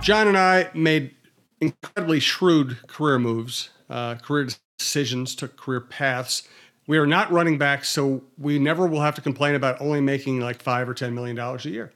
Jon 0.00 0.28
and 0.28 0.38
I 0.38 0.70
made 0.72 1.14
incredibly 1.60 2.20
shrewd 2.20 2.78
career 2.86 3.18
moves, 3.18 3.68
uh, 3.90 4.14
career 4.14 4.48
decisions, 4.78 5.34
took 5.34 5.56
career 5.56 5.80
paths. 5.80 6.48
We 6.86 6.96
are 6.96 7.06
not 7.06 7.30
running 7.30 7.58
back, 7.58 7.84
so 7.84 8.22
we 8.38 8.58
never 8.58 8.86
will 8.86 9.02
have 9.02 9.14
to 9.16 9.20
complain 9.20 9.54
about 9.54 9.80
only 9.80 10.00
making 10.00 10.40
like 10.40 10.62
five 10.62 10.88
or 10.88 10.94
ten 10.94 11.14
million 11.14 11.36
dollars 11.36 11.66
a 11.66 11.70
year. 11.70 11.92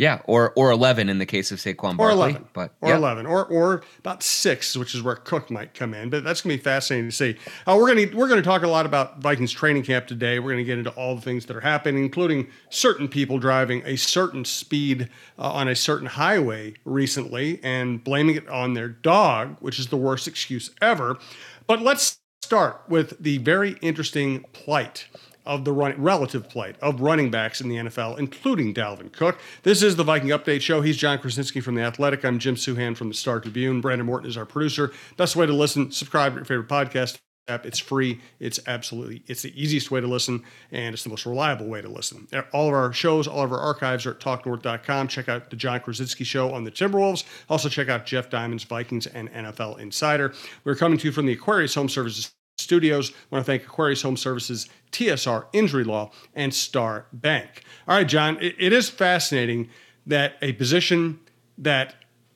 Yeah, 0.00 0.22
or 0.24 0.54
or 0.56 0.70
eleven 0.70 1.10
in 1.10 1.18
the 1.18 1.26
case 1.26 1.52
of 1.52 1.58
Saquon 1.58 1.98
Barkley, 1.98 2.04
or 2.04 2.10
eleven, 2.12 2.48
but 2.54 2.72
or 2.80 2.88
yeah. 2.88 2.96
eleven, 2.96 3.26
or 3.26 3.44
or 3.44 3.82
about 3.98 4.22
six, 4.22 4.74
which 4.74 4.94
is 4.94 5.02
where 5.02 5.14
Cook 5.14 5.50
might 5.50 5.74
come 5.74 5.92
in. 5.92 6.08
But 6.08 6.24
that's 6.24 6.40
going 6.40 6.56
to 6.56 6.58
be 6.58 6.64
fascinating 6.64 7.10
to 7.10 7.14
see. 7.14 7.36
Uh, 7.66 7.76
we're 7.78 7.94
going 7.94 8.08
to 8.08 8.16
we're 8.16 8.26
going 8.26 8.40
to 8.40 8.48
talk 8.48 8.62
a 8.62 8.66
lot 8.66 8.86
about 8.86 9.20
Vikings 9.20 9.52
training 9.52 9.82
camp 9.82 10.06
today. 10.06 10.38
We're 10.38 10.52
going 10.52 10.64
to 10.64 10.66
get 10.66 10.78
into 10.78 10.88
all 10.92 11.16
the 11.16 11.20
things 11.20 11.44
that 11.44 11.54
are 11.54 11.60
happening, 11.60 12.02
including 12.02 12.46
certain 12.70 13.08
people 13.08 13.38
driving 13.38 13.82
a 13.84 13.96
certain 13.96 14.46
speed 14.46 15.10
uh, 15.38 15.52
on 15.52 15.68
a 15.68 15.76
certain 15.76 16.06
highway 16.06 16.72
recently 16.86 17.60
and 17.62 18.02
blaming 18.02 18.36
it 18.36 18.48
on 18.48 18.72
their 18.72 18.88
dog, 18.88 19.58
which 19.60 19.78
is 19.78 19.88
the 19.88 19.98
worst 19.98 20.26
excuse 20.26 20.70
ever. 20.80 21.18
But 21.66 21.82
let's 21.82 22.20
start 22.40 22.84
with 22.88 23.22
the 23.22 23.36
very 23.36 23.76
interesting 23.82 24.44
plight 24.54 25.08
of 25.50 25.64
the 25.64 25.72
run, 25.72 26.00
relative 26.00 26.48
plight 26.48 26.76
of 26.80 27.00
running 27.00 27.28
backs 27.28 27.60
in 27.60 27.68
the 27.68 27.74
NFL, 27.74 28.20
including 28.20 28.72
Dalvin 28.72 29.12
Cook. 29.12 29.40
This 29.64 29.82
is 29.82 29.96
the 29.96 30.04
Viking 30.04 30.28
Update 30.28 30.60
Show. 30.60 30.80
He's 30.80 30.96
Jon 30.96 31.18
Krawczynski 31.18 31.60
from 31.60 31.74
The 31.74 31.82
Athletic. 31.82 32.24
I'm 32.24 32.38
Jim 32.38 32.54
Souhan 32.54 32.96
from 32.96 33.08
the 33.08 33.14
Star 33.14 33.40
Tribune. 33.40 33.80
Brandon 33.80 34.06
Morton 34.06 34.30
is 34.30 34.36
our 34.36 34.46
producer. 34.46 34.92
Best 35.16 35.34
way 35.34 35.46
to 35.46 35.52
listen, 35.52 35.90
subscribe 35.90 36.34
to 36.34 36.36
your 36.36 36.44
favorite 36.44 36.68
podcast 36.68 37.18
app. 37.48 37.66
It's 37.66 37.80
free. 37.80 38.20
It's 38.38 38.60
absolutely, 38.68 39.24
it's 39.26 39.42
the 39.42 39.60
easiest 39.60 39.90
way 39.90 40.00
to 40.00 40.06
listen, 40.06 40.44
and 40.70 40.94
it's 40.94 41.02
the 41.02 41.10
most 41.10 41.26
reliable 41.26 41.66
way 41.66 41.82
to 41.82 41.88
listen. 41.88 42.28
All 42.52 42.68
of 42.68 42.74
our 42.74 42.92
shows, 42.92 43.26
all 43.26 43.42
of 43.42 43.50
our 43.50 43.58
archives 43.58 44.06
are 44.06 44.12
at 44.12 44.20
talknorth.com. 44.20 45.08
Check 45.08 45.28
out 45.28 45.50
the 45.50 45.56
Jon 45.56 45.80
Krawczynski 45.80 46.24
Show 46.24 46.52
on 46.52 46.62
the 46.62 46.70
Timberwolves. 46.70 47.24
Also 47.48 47.68
check 47.68 47.88
out 47.88 48.06
Jeff 48.06 48.30
Diamond's 48.30 48.62
Vikings 48.62 49.08
and 49.08 49.28
NFL 49.32 49.80
Insider. 49.80 50.32
We're 50.62 50.76
coming 50.76 50.96
to 50.98 51.08
you 51.08 51.12
from 51.12 51.26
the 51.26 51.32
Aquarius 51.32 51.74
Home 51.74 51.88
Services 51.88 52.30
Studios. 52.60 53.10
I 53.10 53.14
want 53.34 53.44
to 53.44 53.46
thank 53.50 53.64
Aquarius 53.64 54.02
Home 54.02 54.16
Services, 54.16 54.68
TSR 54.92 55.46
Injury 55.52 55.84
Law, 55.84 56.10
and 56.34 56.54
Star 56.54 57.06
Bank. 57.12 57.64
All 57.88 57.96
right, 57.96 58.06
Jon, 58.06 58.38
it, 58.40 58.54
it 58.58 58.72
is 58.72 58.88
fascinating 58.88 59.68
that 60.06 60.34
a 60.42 60.52
position 60.52 61.20
that 61.58 61.94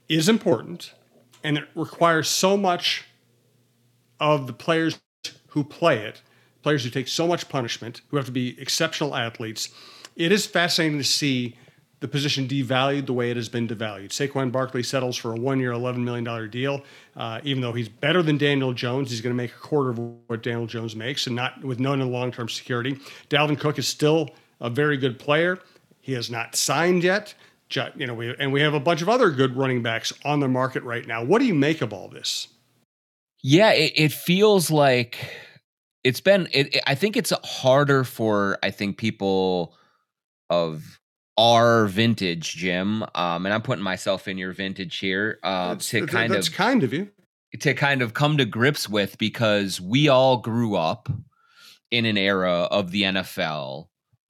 is 0.09 0.29
important 0.29 0.93
and 1.43 1.59
it 1.59 1.69
requires 1.75 2.29
so 2.29 2.57
much 2.57 3.05
of 4.19 4.47
the 4.47 4.53
players 4.53 4.99
who 5.49 5.63
play 5.63 5.99
it, 5.99 6.23
players 6.63 6.85
who 6.85 6.91
take 6.91 7.09
so 7.09 7.27
much 7.27 7.49
punishment, 7.49 8.01
who 8.09 8.17
have 8.17 8.27
to 8.27 8.33
be 8.33 8.61
exceptional 8.61 9.15
athletes. 9.15 9.69
It 10.17 10.33
is 10.33 10.47
fascinating 10.47 10.99
to 10.99 11.05
see 11.05 11.57
the 12.05 12.09
position 12.09 12.47
devalued 12.47 13.07
the 13.07 13.15
way 13.15 13.31
it 13.31 13.37
has 13.39 13.49
been 13.49 13.67
devalued. 13.67 14.11
Saquon 14.11 14.53
Barkley 14.53 14.83
settles 14.83 15.17
for 15.17 15.33
a 15.33 15.37
one-year, 15.37 15.73
$11 15.73 16.05
million 16.05 16.51
deal. 16.51 16.85
Uh, 17.17 17.41
even 17.45 17.63
though 17.63 17.73
he's 17.73 17.89
better 17.89 18.23
than 18.23 18.37
Daniel 18.37 18.75
Jones, 18.75 19.11
he's 19.11 19.23
going 19.23 19.35
to 19.35 19.37
make 19.43 19.53
a 19.53 19.59
quarter 19.59 19.89
of 19.89 19.99
what 20.27 20.43
Daniel 20.43 20.67
Jones 20.67 20.95
makes, 20.95 21.27
and 21.27 21.35
not 21.35 21.65
with 21.65 21.81
no 21.81 21.95
long-term 21.95 22.51
security. 22.51 23.01
Dalvin 23.31 23.59
Cook 23.59 23.79
is 23.79 23.89
still 23.89 24.29
a 24.61 24.69
very 24.69 24.99
good 24.99 25.19
player. 25.19 25.59
He 26.03 26.13
has 26.13 26.31
not 26.31 26.57
signed 26.57 27.05
yet. 27.05 27.33
You 27.97 28.07
know, 28.07 28.13
we, 28.13 28.37
and 28.39 28.53
we 28.53 28.61
have 28.61 28.75
a 28.75 28.81
bunch 28.81 29.01
of 29.01 29.09
other 29.09 29.31
good 29.31 29.57
running 29.57 29.83
backs 29.83 30.13
on 30.27 30.41
the 30.41 30.49
market 30.49 30.83
right 30.83 31.07
now. 31.07 31.25
What 31.25 31.39
do 31.39 31.47
you 31.47 31.55
make 31.55 31.81
of 31.81 31.95
all 31.95 32.09
this? 32.09 32.49
Yeah, 33.43 33.73
it, 33.73 33.93
it 33.97 34.13
feels 34.13 34.71
like 34.71 35.27
it's 36.05 36.21
been. 36.21 36.49
It, 36.53 36.79
I 36.87 36.97
think 36.97 37.17
it's 37.17 37.33
harder 37.43 38.05
for 38.05 38.59
I 38.63 38.71
think 38.73 38.99
people 38.99 39.75
of 40.51 41.01
our 41.37 41.87
vintage, 41.87 42.55
Jim, 42.55 43.03
um, 43.15 43.47
and 43.47 43.53
I'm 43.53 43.63
putting 43.63 43.83
myself 43.83 44.29
in 44.29 44.39
your 44.39 44.53
vintage 44.53 44.99
here 44.99 45.39
uh, 45.43 45.77
to 45.77 46.07
kind 46.07 46.33
that's 46.33 46.49
of 46.49 46.55
kind 46.55 46.83
of 46.85 46.93
you 46.93 47.11
to 47.61 47.75
kind 47.75 48.03
of 48.03 48.15
come 48.15 48.37
to 48.37 48.45
grips 48.45 48.89
with 48.89 49.17
because 49.19 49.81
we 49.81 50.09
all 50.09 50.39
grew 50.39 50.75
up 50.75 51.09
in 51.91 52.05
an 52.05 52.19
era 52.19 52.63
of 52.71 52.91
the 52.91 53.03
NFL 53.03 53.89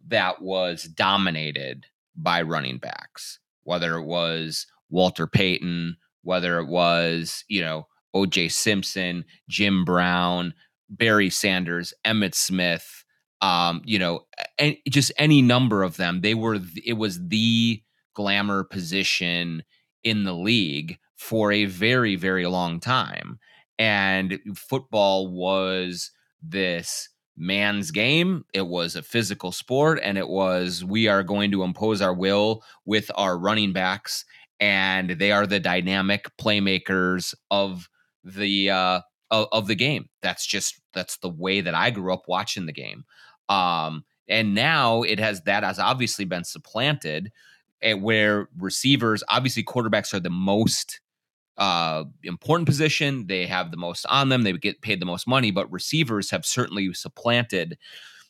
that 0.08 0.42
was 0.42 0.84
dominated 0.84 1.86
by 2.14 2.42
running 2.42 2.78
backs, 2.78 3.38
whether 3.62 3.96
it 3.96 4.04
was 4.04 4.66
Walter 4.90 5.26
Payton, 5.26 5.96
whether 6.22 6.58
it 6.58 6.66
was 6.66 7.44
you 7.48 7.60
know 7.60 7.86
O.J. 8.14 8.48
Simpson, 8.48 9.24
Jim 9.48 9.84
Brown, 9.84 10.54
Barry 10.88 11.30
Sanders, 11.30 11.92
Emmitt 12.04 12.34
Smith 12.34 13.03
um, 13.44 13.82
you 13.84 13.98
know, 13.98 14.20
and 14.58 14.76
just 14.88 15.12
any 15.18 15.42
number 15.42 15.82
of 15.82 15.98
them. 15.98 16.22
They 16.22 16.32
were 16.34 16.58
it 16.84 16.94
was 16.94 17.28
the 17.28 17.82
glamour 18.14 18.64
position 18.64 19.64
in 20.02 20.24
the 20.24 20.32
league 20.32 20.98
for 21.16 21.52
a 21.52 21.66
very 21.66 22.16
very 22.16 22.46
long 22.46 22.80
time, 22.80 23.38
and 23.78 24.40
football 24.56 25.28
was 25.28 26.10
this 26.42 27.10
man's 27.36 27.90
game. 27.90 28.46
It 28.54 28.66
was 28.66 28.96
a 28.96 29.02
physical 29.02 29.52
sport, 29.52 30.00
and 30.02 30.16
it 30.16 30.28
was 30.28 30.82
we 30.82 31.06
are 31.08 31.22
going 31.22 31.50
to 31.50 31.64
impose 31.64 32.00
our 32.00 32.14
will 32.14 32.62
with 32.86 33.10
our 33.14 33.36
running 33.36 33.74
backs, 33.74 34.24
and 34.58 35.10
they 35.10 35.32
are 35.32 35.46
the 35.46 35.60
dynamic 35.60 36.30
playmakers 36.40 37.34
of 37.50 37.90
the 38.24 38.70
uh, 38.70 39.00
of, 39.30 39.48
of 39.52 39.66
the 39.66 39.74
game. 39.74 40.08
That's 40.22 40.46
just 40.46 40.80
that's 40.94 41.18
the 41.18 41.28
way 41.28 41.60
that 41.60 41.74
I 41.74 41.90
grew 41.90 42.14
up 42.14 42.22
watching 42.26 42.64
the 42.64 42.72
game. 42.72 43.04
Um, 43.48 44.04
and 44.28 44.54
now 44.54 45.02
it 45.02 45.18
has 45.18 45.42
that 45.42 45.64
has 45.64 45.78
obviously 45.78 46.24
been 46.24 46.44
supplanted 46.44 47.30
eh, 47.82 47.92
where 47.94 48.48
receivers, 48.58 49.22
obviously 49.28 49.62
quarterbacks 49.62 50.14
are 50.14 50.20
the 50.20 50.30
most 50.30 51.00
uh, 51.56 52.04
important 52.22 52.66
position. 52.66 53.26
They 53.26 53.46
have 53.46 53.70
the 53.70 53.76
most 53.76 54.06
on 54.06 54.28
them. 54.28 54.42
They 54.42 54.52
get 54.52 54.80
paid 54.80 55.00
the 55.00 55.06
most 55.06 55.26
money, 55.26 55.50
but 55.50 55.70
receivers 55.70 56.30
have 56.30 56.44
certainly 56.44 56.92
supplanted 56.94 57.78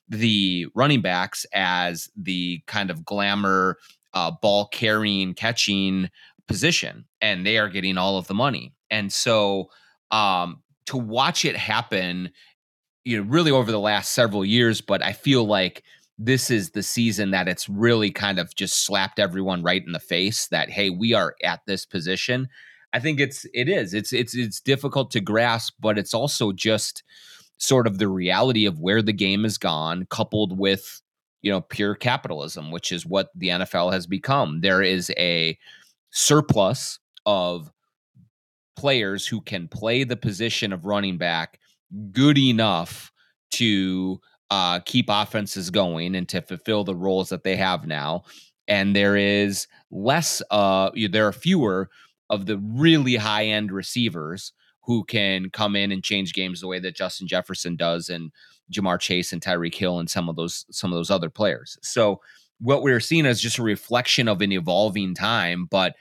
the 0.09 0.67
running 0.75 1.01
backs 1.01 1.47
as 1.55 2.09
the 2.17 2.63
kind 2.67 2.91
of 2.91 3.05
glamour 3.05 3.79
uh, 4.13 4.31
ball 4.31 4.67
carrying, 4.69 5.35
catching 5.35 6.11
position, 6.47 7.07
and 7.21 7.47
they 7.47 7.57
are 7.59 7.69
getting 7.69 7.97
all 7.97 8.19
of 8.19 8.27
the 8.27 8.35
money. 8.35 8.75
And 8.91 9.13
so 9.13 9.71
um, 10.11 10.63
to 10.87 10.97
watch 10.97 11.45
it 11.45 11.57
happen 11.57 12.31
you 13.05 13.19
know, 13.19 13.29
really 13.29 13.51
over 13.51 13.71
the 13.71 13.81
last 13.81 14.13
several 14.13 14.45
years, 14.45 14.81
but 14.81 15.03
I 15.03 15.13
feel 15.13 15.45
like 15.45 15.83
this 16.19 16.51
is 16.51 16.71
the 16.71 16.83
season 16.83 17.33
that 17.33 17.49
it's 17.49 17.69
really 17.69 18.11
kind 18.11 18.39
of 18.39 18.55
just 18.55 18.85
slapped 18.85 19.19
everyone 19.19 19.63
right 19.63 19.85
in 19.85 19.93
the 19.93 20.01
face 20.01 20.47
that 20.49 20.71
hey, 20.71 20.91
we 20.91 21.13
are 21.13 21.35
at 21.43 21.61
this 21.67 21.85
position. 21.85 22.49
I 22.93 23.01
think 23.01 23.21
it's 23.21 23.45
it 23.53 23.69
is. 23.69 23.93
It's 23.93 24.13
it's 24.13 24.37
it's 24.37 24.61
difficult 24.61 25.11
to 25.13 25.21
grasp, 25.21 25.75
but 25.81 25.99
it's 25.99 26.15
also 26.15 26.53
just 26.53 27.03
sort 27.59 27.87
of 27.87 27.99
the 27.99 28.09
reality 28.09 28.67
of 28.67 28.81
where 28.81 29.03
the 29.03 29.13
game 29.13 29.43
has 29.43 29.59
gone 29.59 30.07
coupled 30.11 30.59
with 30.59 31.03
you 31.43 31.51
know 31.51 31.61
pure 31.61 31.95
capitalism, 31.95 32.71
which 32.71 32.93
is 32.93 33.05
what 33.05 33.31
the 33.35 33.49
NFL 33.49 33.93
has 33.93 34.07
become. 34.07 34.61
There 34.61 34.83
is 34.83 35.11
a 35.19 35.59
surplus 36.11 37.01
of 37.27 37.73
players 38.77 39.27
who 39.27 39.41
can 39.41 39.69
play 39.69 40.05
the 40.05 40.17
position 40.17 40.73
of 40.73 40.85
running 40.85 41.19
back 41.19 41.59
good 42.13 42.39
enough 42.39 43.13
to 43.53 44.21
uh, 44.51 44.81
keep 44.81 45.07
offenses 45.09 45.71
going 45.71 46.15
and 46.15 46.29
to 46.29 46.43
fulfill 46.43 46.85
the 46.85 46.95
roles 46.95 47.29
that 47.29 47.45
they 47.45 47.57
have 47.57 47.87
now. 47.87 48.23
And 48.67 48.95
there 48.95 49.17
is 49.17 49.67
less, 49.91 50.43
uh, 50.51 50.91
there 51.11 51.27
are 51.27 51.33
fewer 51.33 51.91
of 52.31 52.47
the 52.47 52.59
really 52.59 53.17
high 53.17 53.47
end 53.47 53.71
receivers 53.73 54.53
who 54.83 55.05
can 55.05 55.51
come 55.51 55.77
in 55.77 55.93
and 55.93 56.03
change 56.03 56.33
games 56.33 56.61
the 56.61 56.67
way 56.67 56.79
that 56.79 56.97
Justin 56.97 57.27
Jefferson 57.27 57.77
does 57.77 58.09
and 58.09 58.31
Ja'Marr 58.73 59.01
Chase 59.01 59.33
and 59.33 59.43
Tyreek 59.43 59.75
Hill 59.75 59.99
and 59.99 60.09
some 60.09 60.29
of 60.29 60.37
those 60.37 60.65
some 60.71 60.93
of 60.93 60.97
those 60.97 61.11
other 61.11 61.31
players. 61.31 61.79
So 61.83 62.21
what 62.61 62.83
we're 62.83 63.01
seeing 63.01 63.27
is 63.27 63.41
just 63.41 63.59
a 63.59 63.63
reflection 63.63 64.29
of 64.29 64.41
an 64.41 64.53
evolving 64.53 65.15
time. 65.15 65.67
But 65.71 65.95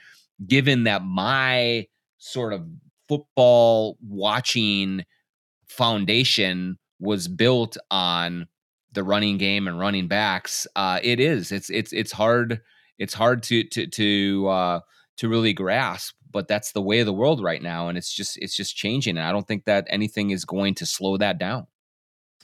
given 0.46 0.84
that 0.84 1.04
my 1.04 1.86
sort 2.18 2.52
of 2.52 2.66
football 3.08 3.98
watching 4.06 5.04
foundation 5.76 6.78
was 7.00 7.28
built 7.28 7.76
on 7.90 8.46
the 8.92 9.04
running 9.04 9.38
game 9.38 9.68
and 9.68 9.78
running 9.78 10.08
backs, 10.08 10.66
uh, 10.76 11.00
it 11.02 11.20
is. 11.20 11.52
It's 11.52 11.68
it's 11.70 11.92
it's 11.92 12.12
hard. 12.12 12.60
It's 12.98 13.14
hard 13.14 13.42
to 13.44 13.64
to 13.64 13.86
to 13.86 14.48
uh, 14.48 14.80
to 15.18 15.28
really 15.28 15.52
grasp, 15.52 16.14
but 16.30 16.48
that's 16.48 16.72
the 16.72 16.82
way 16.82 17.00
of 17.00 17.06
the 17.06 17.12
world 17.12 17.42
right 17.42 17.62
now, 17.62 17.88
and 17.88 17.98
it's 17.98 18.12
just 18.12 18.38
it's 18.38 18.56
just 18.56 18.76
changing. 18.76 19.18
And 19.18 19.26
I 19.26 19.32
don't 19.32 19.46
think 19.46 19.64
that 19.64 19.86
anything 19.90 20.30
is 20.30 20.44
going 20.44 20.74
to 20.76 20.86
slow 20.86 21.16
that 21.18 21.38
down. 21.38 21.66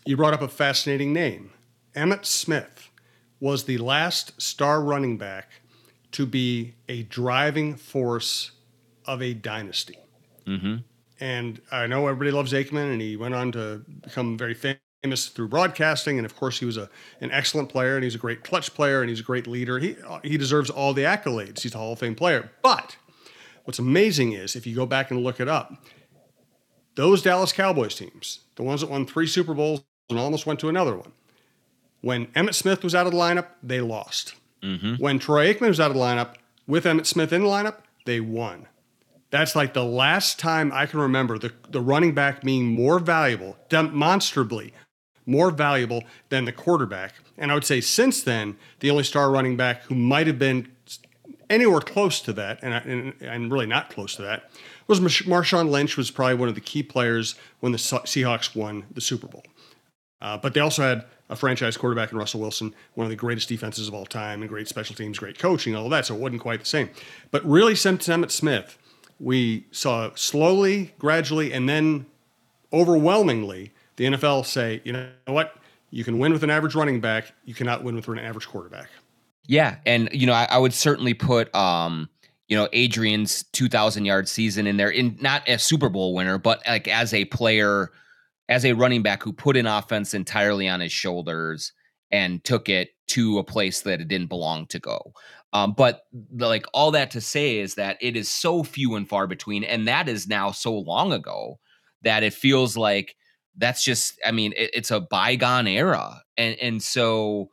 You 0.04 0.16
brought 0.16 0.34
up 0.34 0.42
a 0.42 0.48
fascinating 0.48 1.12
name. 1.12 1.50
Emmitt 1.94 2.24
Smith 2.24 2.90
was 3.38 3.64
the 3.64 3.78
last 3.78 4.40
star 4.40 4.82
running 4.82 5.18
back 5.18 5.50
to 6.12 6.26
be 6.26 6.74
a 6.88 7.02
driving 7.04 7.76
force 7.76 8.52
of 9.06 9.22
a 9.22 9.34
dynasty. 9.34 9.98
Mm-hmm. 10.46 10.76
And 11.20 11.60
I 11.70 11.86
know 11.86 12.06
everybody 12.06 12.30
loves 12.30 12.52
Aikman, 12.52 12.92
and 12.92 13.00
he 13.00 13.16
went 13.16 13.34
on 13.34 13.52
to 13.52 13.84
become 14.02 14.38
very 14.38 14.54
famous 14.54 15.28
through 15.28 15.48
broadcasting. 15.48 16.18
And 16.18 16.24
of 16.24 16.34
course, 16.34 16.58
he 16.58 16.64
was 16.64 16.76
a, 16.76 16.88
an 17.20 17.30
excellent 17.30 17.68
player, 17.68 17.94
and 17.94 18.04
he's 18.04 18.14
a 18.14 18.18
great 18.18 18.42
clutch 18.42 18.74
player, 18.74 19.00
and 19.00 19.10
he's 19.10 19.20
a 19.20 19.24
great 19.24 19.46
leader. 19.46 19.78
He, 19.78 19.96
he 20.22 20.38
deserves 20.38 20.70
all 20.70 20.94
the 20.94 21.02
accolades. 21.02 21.60
He's 21.60 21.74
a 21.74 21.78
Hall 21.78 21.92
of 21.92 21.98
Fame 21.98 22.14
player. 22.14 22.50
But 22.62 22.96
what's 23.64 23.78
amazing 23.78 24.32
is 24.32 24.56
if 24.56 24.66
you 24.66 24.74
go 24.74 24.86
back 24.86 25.10
and 25.10 25.22
look 25.22 25.40
it 25.40 25.48
up, 25.48 25.84
those 26.94 27.22
Dallas 27.22 27.52
Cowboys 27.52 27.94
teams, 27.94 28.40
the 28.56 28.62
ones 28.62 28.80
that 28.80 28.90
won 28.90 29.06
three 29.06 29.26
Super 29.26 29.54
Bowls 29.54 29.82
and 30.08 30.18
almost 30.18 30.46
went 30.46 30.58
to 30.60 30.68
another 30.68 30.96
one, 30.96 31.12
when 32.00 32.26
Emmitt 32.28 32.54
Smith 32.54 32.82
was 32.82 32.94
out 32.94 33.06
of 33.06 33.12
the 33.12 33.18
lineup, 33.18 33.48
they 33.62 33.80
lost. 33.80 34.34
Mm-hmm. 34.62 34.94
When 34.96 35.18
Troy 35.18 35.52
Aikman 35.52 35.68
was 35.68 35.80
out 35.80 35.90
of 35.90 35.96
the 35.96 36.02
lineup, 36.02 36.34
with 36.66 36.84
Emmitt 36.84 37.06
Smith 37.06 37.32
in 37.32 37.42
the 37.42 37.48
lineup, 37.48 37.78
they 38.06 38.20
won. 38.20 38.66
That's 39.30 39.54
like 39.54 39.74
the 39.74 39.84
last 39.84 40.38
time 40.38 40.72
I 40.72 40.86
can 40.86 41.00
remember 41.00 41.38
the, 41.38 41.52
the 41.68 41.80
running 41.80 42.14
back 42.14 42.42
being 42.42 42.66
more 42.66 42.98
valuable, 42.98 43.56
demonstrably 43.68 44.72
more 45.26 45.50
valuable 45.50 46.02
than 46.28 46.44
the 46.44 46.52
quarterback. 46.52 47.14
And 47.38 47.50
I 47.50 47.54
would 47.54 47.64
say 47.64 47.80
since 47.80 48.22
then, 48.22 48.56
the 48.80 48.90
only 48.90 49.04
star 49.04 49.30
running 49.30 49.56
back 49.56 49.82
who 49.84 49.94
might 49.94 50.26
have 50.26 50.38
been 50.38 50.72
anywhere 51.48 51.80
close 51.80 52.20
to 52.22 52.32
that, 52.32 52.58
and, 52.62 52.74
and, 52.74 53.14
and 53.20 53.52
really 53.52 53.66
not 53.66 53.90
close 53.90 54.16
to 54.16 54.22
that, 54.22 54.50
was 54.86 55.00
Marshawn 55.00 55.70
Lynch 55.70 55.96
was 55.96 56.10
probably 56.10 56.34
one 56.34 56.48
of 56.48 56.54
the 56.54 56.60
key 56.60 56.82
players 56.82 57.36
when 57.60 57.72
the 57.72 57.78
Seahawks 57.78 58.56
won 58.56 58.84
the 58.92 59.00
Super 59.00 59.28
Bowl. 59.28 59.44
Uh, 60.20 60.36
but 60.36 60.52
they 60.52 60.60
also 60.60 60.82
had 60.82 61.04
a 61.28 61.36
franchise 61.36 61.76
quarterback 61.76 62.12
in 62.12 62.18
Russell 62.18 62.40
Wilson, 62.40 62.74
one 62.94 63.04
of 63.04 63.10
the 63.10 63.16
greatest 63.16 63.48
defenses 63.48 63.88
of 63.88 63.94
all 63.94 64.04
time, 64.04 64.42
and 64.42 64.48
great 64.48 64.68
special 64.68 64.96
teams, 64.96 65.18
great 65.18 65.38
coaching, 65.38 65.74
all 65.76 65.84
of 65.84 65.90
that. 65.92 66.06
So 66.06 66.14
it 66.14 66.20
wasn't 66.20 66.42
quite 66.42 66.60
the 66.60 66.66
same. 66.66 66.90
But 67.30 67.44
really, 67.44 67.74
since 67.74 68.08
Emmitt 68.08 68.32
Smith, 68.32 68.76
we 69.20 69.66
saw 69.70 70.10
slowly, 70.14 70.94
gradually, 70.98 71.52
and 71.52 71.68
then 71.68 72.06
overwhelmingly 72.72 73.72
the 73.96 74.06
NFL 74.06 74.46
say, 74.46 74.80
you 74.84 74.92
know 74.92 75.10
what, 75.26 75.54
you 75.90 76.04
can 76.04 76.18
win 76.18 76.32
with 76.32 76.42
an 76.42 76.50
average 76.50 76.74
running 76.74 77.00
back, 77.00 77.32
you 77.44 77.54
cannot 77.54 77.84
win 77.84 77.94
with 77.94 78.08
an 78.08 78.18
average 78.18 78.48
quarterback. 78.48 78.88
Yeah, 79.46 79.76
and 79.84 80.08
you 80.12 80.26
know, 80.26 80.32
I, 80.32 80.46
I 80.50 80.58
would 80.58 80.72
certainly 80.72 81.14
put 81.14 81.54
um, 81.54 82.08
you 82.50 82.56
know, 82.56 82.68
Adrian's 82.72 83.44
2000 83.52 84.04
yard 84.04 84.28
season 84.28 84.66
in 84.66 84.76
there 84.76 84.90
in 84.90 85.16
not 85.20 85.48
a 85.48 85.58
Super 85.58 85.88
Bowl 85.88 86.14
winner, 86.14 86.36
but 86.36 86.60
like 86.66 86.88
as 86.88 87.14
a 87.14 87.24
player 87.26 87.92
as 88.48 88.64
a 88.64 88.72
running 88.72 89.02
back 89.02 89.22
who 89.22 89.32
put 89.32 89.56
an 89.56 89.66
offense 89.66 90.12
entirely 90.12 90.68
on 90.68 90.80
his 90.80 90.90
shoulders 90.90 91.72
and 92.10 92.42
took 92.42 92.68
it 92.68 92.90
to 93.06 93.38
a 93.38 93.44
place 93.44 93.82
that 93.82 94.00
it 94.00 94.08
didn't 94.08 94.26
belong 94.26 94.66
to 94.66 94.80
go. 94.80 95.12
Um, 95.52 95.74
but 95.76 96.02
the, 96.12 96.46
like 96.46 96.66
all 96.72 96.90
that 96.92 97.10
to 97.12 97.20
say 97.20 97.58
is 97.58 97.74
that 97.74 97.98
it 98.00 98.16
is 98.16 98.28
so 98.28 98.62
few 98.62 98.94
and 98.94 99.08
far 99.08 99.26
between, 99.26 99.64
and 99.64 99.88
that 99.88 100.08
is 100.08 100.28
now 100.28 100.50
so 100.50 100.72
long 100.72 101.12
ago 101.12 101.58
that 102.02 102.22
it 102.22 102.34
feels 102.34 102.76
like 102.76 103.16
that's 103.56 103.84
just. 103.84 104.18
I 104.24 104.30
mean, 104.30 104.52
it, 104.56 104.70
it's 104.74 104.90
a 104.90 105.00
bygone 105.00 105.66
era, 105.66 106.22
and 106.36 106.56
and 106.60 106.82
so 106.82 107.50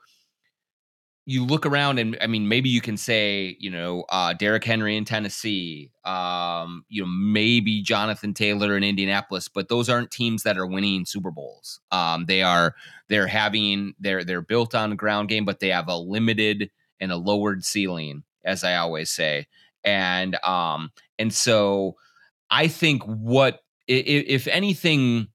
you 1.29 1.43
look 1.43 1.65
around 1.65 1.99
and 1.99 2.17
I 2.21 2.27
mean, 2.27 2.47
maybe 2.47 2.69
you 2.69 2.79
can 2.79 2.95
say, 2.95 3.57
you 3.59 3.69
know, 3.69 4.05
uh, 4.07 4.31
Derrick 4.31 4.63
Henry 4.63 4.95
in 4.95 5.03
Tennessee, 5.03 5.91
um, 6.05 6.85
you 6.87 7.01
know, 7.01 7.09
maybe 7.09 7.81
Jonathan 7.83 8.33
Taylor 8.33 8.77
in 8.77 8.83
Indianapolis, 8.85 9.49
but 9.49 9.67
those 9.67 9.89
aren't 9.89 10.09
teams 10.09 10.43
that 10.43 10.57
are 10.57 10.65
winning 10.65 11.03
Super 11.05 11.29
Bowls. 11.29 11.81
Um, 11.91 12.27
they 12.27 12.43
are 12.43 12.75
they're 13.09 13.27
having 13.27 13.93
they're 13.99 14.23
they're 14.23 14.41
built 14.41 14.73
on 14.73 14.95
ground 14.95 15.27
game, 15.27 15.43
but 15.43 15.59
they 15.59 15.67
have 15.67 15.89
a 15.89 15.97
limited 15.97 16.71
and 16.99 17.11
a 17.11 17.17
lowered 17.17 17.63
ceiling, 17.63 18.23
as 18.45 18.63
I 18.63 18.75
always 18.75 19.11
say. 19.11 19.47
And 19.83 20.35
um, 20.43 20.91
and 21.19 21.33
so 21.33 21.95
I 22.49 22.67
think 22.67 23.03
what 23.03 23.61
if, 23.87 24.25
if 24.45 24.47
anything, 24.47 25.27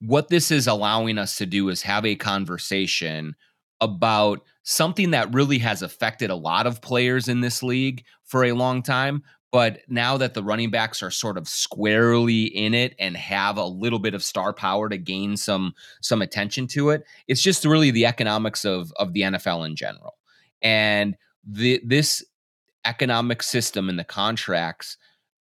what 0.00 0.28
this 0.28 0.50
is 0.50 0.66
allowing 0.66 1.18
us 1.18 1.36
to 1.38 1.46
do 1.46 1.68
is 1.68 1.82
have 1.82 2.04
a 2.04 2.16
conversation 2.16 3.34
about 3.80 4.40
something 4.62 5.10
that 5.10 5.32
really 5.34 5.58
has 5.58 5.82
affected 5.82 6.30
a 6.30 6.36
lot 6.36 6.66
of 6.66 6.80
players 6.80 7.28
in 7.28 7.40
this 7.40 7.62
league 7.62 8.04
for 8.24 8.44
a 8.44 8.52
long 8.52 8.82
time. 8.82 9.22
But 9.52 9.82
now 9.88 10.16
that 10.16 10.34
the 10.34 10.42
running 10.42 10.70
backs 10.70 11.00
are 11.00 11.12
sort 11.12 11.38
of 11.38 11.46
squarely 11.46 12.44
in 12.44 12.74
it 12.74 12.96
and 12.98 13.16
have 13.16 13.56
a 13.56 13.64
little 13.64 14.00
bit 14.00 14.14
of 14.14 14.24
star 14.24 14.52
power 14.52 14.88
to 14.88 14.98
gain 14.98 15.36
some 15.36 15.74
some 16.00 16.22
attention 16.22 16.66
to 16.68 16.90
it, 16.90 17.04
it's 17.28 17.40
just 17.40 17.64
really 17.64 17.92
the 17.92 18.06
economics 18.06 18.64
of 18.64 18.92
of 18.96 19.12
the 19.12 19.20
NFL 19.20 19.64
in 19.64 19.76
general. 19.76 20.14
And 20.64 21.14
the 21.46 21.80
this 21.84 22.24
economic 22.84 23.42
system 23.42 23.88
and 23.88 23.98
the 23.98 24.04
contracts 24.04 24.96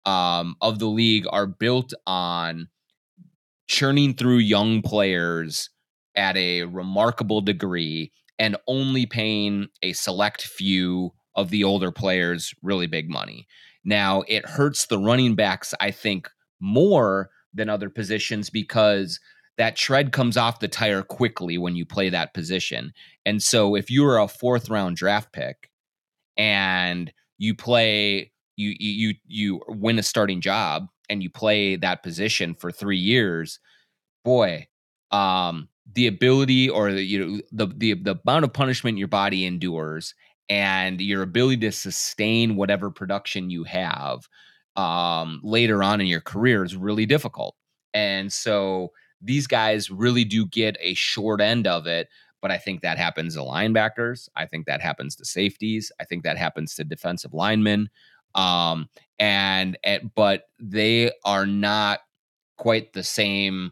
um, 0.06 0.56
of 0.62 0.80
the 0.80 0.88
league 0.88 1.26
are 1.32 1.48
built 1.48 1.94
on 2.06 2.68
churning 3.68 4.14
through 4.14 4.38
young 4.38 4.82
players 4.82 5.70
at 6.16 6.38
a 6.38 6.64
remarkable 6.64 7.42
degree 7.42 8.12
and 8.38 8.58
only 8.68 9.06
paying 9.06 9.68
a 9.82 9.94
select 9.94 10.42
few 10.44 11.12
of 11.36 11.50
the 11.50 11.64
older 11.64 11.92
players 11.92 12.54
really 12.62 12.88
big 12.88 13.10
money. 13.10 13.48
Now, 13.84 14.24
it 14.28 14.46
hurts 14.46 14.86
the 14.86 15.00
running 15.00 15.36
backs, 15.36 15.74
I 15.80 15.92
think, 15.92 16.30
more 16.60 17.30
than 17.54 17.70
other 17.70 17.90
positions 17.90 18.50
because 18.50 19.20
that 19.58 19.76
tread 19.76 20.12
comes 20.12 20.38
off 20.38 20.60
the 20.60 20.68
tire 20.68 21.04
quickly 21.04 21.58
when 21.58 21.76
you 21.76 21.86
play 21.86 22.10
that 22.10 22.34
position. 22.34 22.94
And 23.26 23.42
so 23.42 23.76
if 23.76 23.92
you're 23.92 24.18
a 24.18 24.28
fourth 24.28 24.70
round 24.70 24.98
draft 24.98 25.32
pick 25.32 25.70
and 26.38 27.12
you 27.38 27.56
play 27.56 28.32
you 28.56 28.76
you 28.80 29.16
you 29.26 29.62
win 29.68 30.00
a 30.00 30.04
starting 30.04 30.42
job 30.42 30.88
and 31.10 31.24
you 31.24 31.30
play 31.30 31.76
that 31.78 32.04
position 32.04 32.56
for 32.56 32.72
3 32.72 32.98
years, 32.98 33.60
boy, 34.24 34.68
um 35.12 35.70
the 35.96 36.08
ability 36.08 36.70
or 36.70 36.92
the 36.94 37.04
you 37.04 37.20
know 37.26 37.42
the 37.52 37.68
the 37.68 37.94
the 37.96 38.20
amount 38.26 38.46
of 38.46 38.54
punishment 38.54 38.98
your 38.98 39.08
body 39.08 39.46
endures 39.46 40.16
and 40.50 41.02
your 41.02 41.22
ability 41.22 41.58
to 41.58 41.72
sustain 41.72 42.56
whatever 42.56 42.90
production 42.92 43.50
you 43.50 43.64
have 43.64 44.28
um, 44.76 45.40
later 45.44 45.84
on 45.84 46.02
in 46.02 46.08
your 46.08 46.22
career 46.22 46.64
is 46.64 46.76
really 46.76 47.06
difficult. 47.06 47.56
And 47.94 48.32
so 48.32 48.92
these 49.24 49.48
guys 49.48 49.90
really 49.90 50.26
do 50.26 50.46
get 50.46 50.78
a 50.80 50.94
short 50.94 51.42
end 51.42 51.68
of 51.68 51.88
it. 51.88 52.10
But 52.42 52.52
I 52.52 52.58
think 52.58 52.82
that 52.82 52.98
happens 52.98 53.36
to 53.36 53.42
linebackers. 53.42 54.28
I 54.36 54.46
think 54.46 54.66
that 54.66 54.82
happens 54.82 55.16
to 55.16 55.26
safeties. 55.26 55.92
I 56.00 56.04
think 56.04 56.24
that 56.24 56.38
happens 56.38 56.76
to 56.76 56.84
defensive 56.84 57.34
linemen. 57.34 57.90
Um, 58.36 58.90
and, 59.20 59.78
and 59.84 60.12
but 60.14 60.44
they 60.60 61.12
are 61.24 61.46
not 61.46 62.00
quite 62.58 62.94
the 62.94 63.04
same 63.04 63.72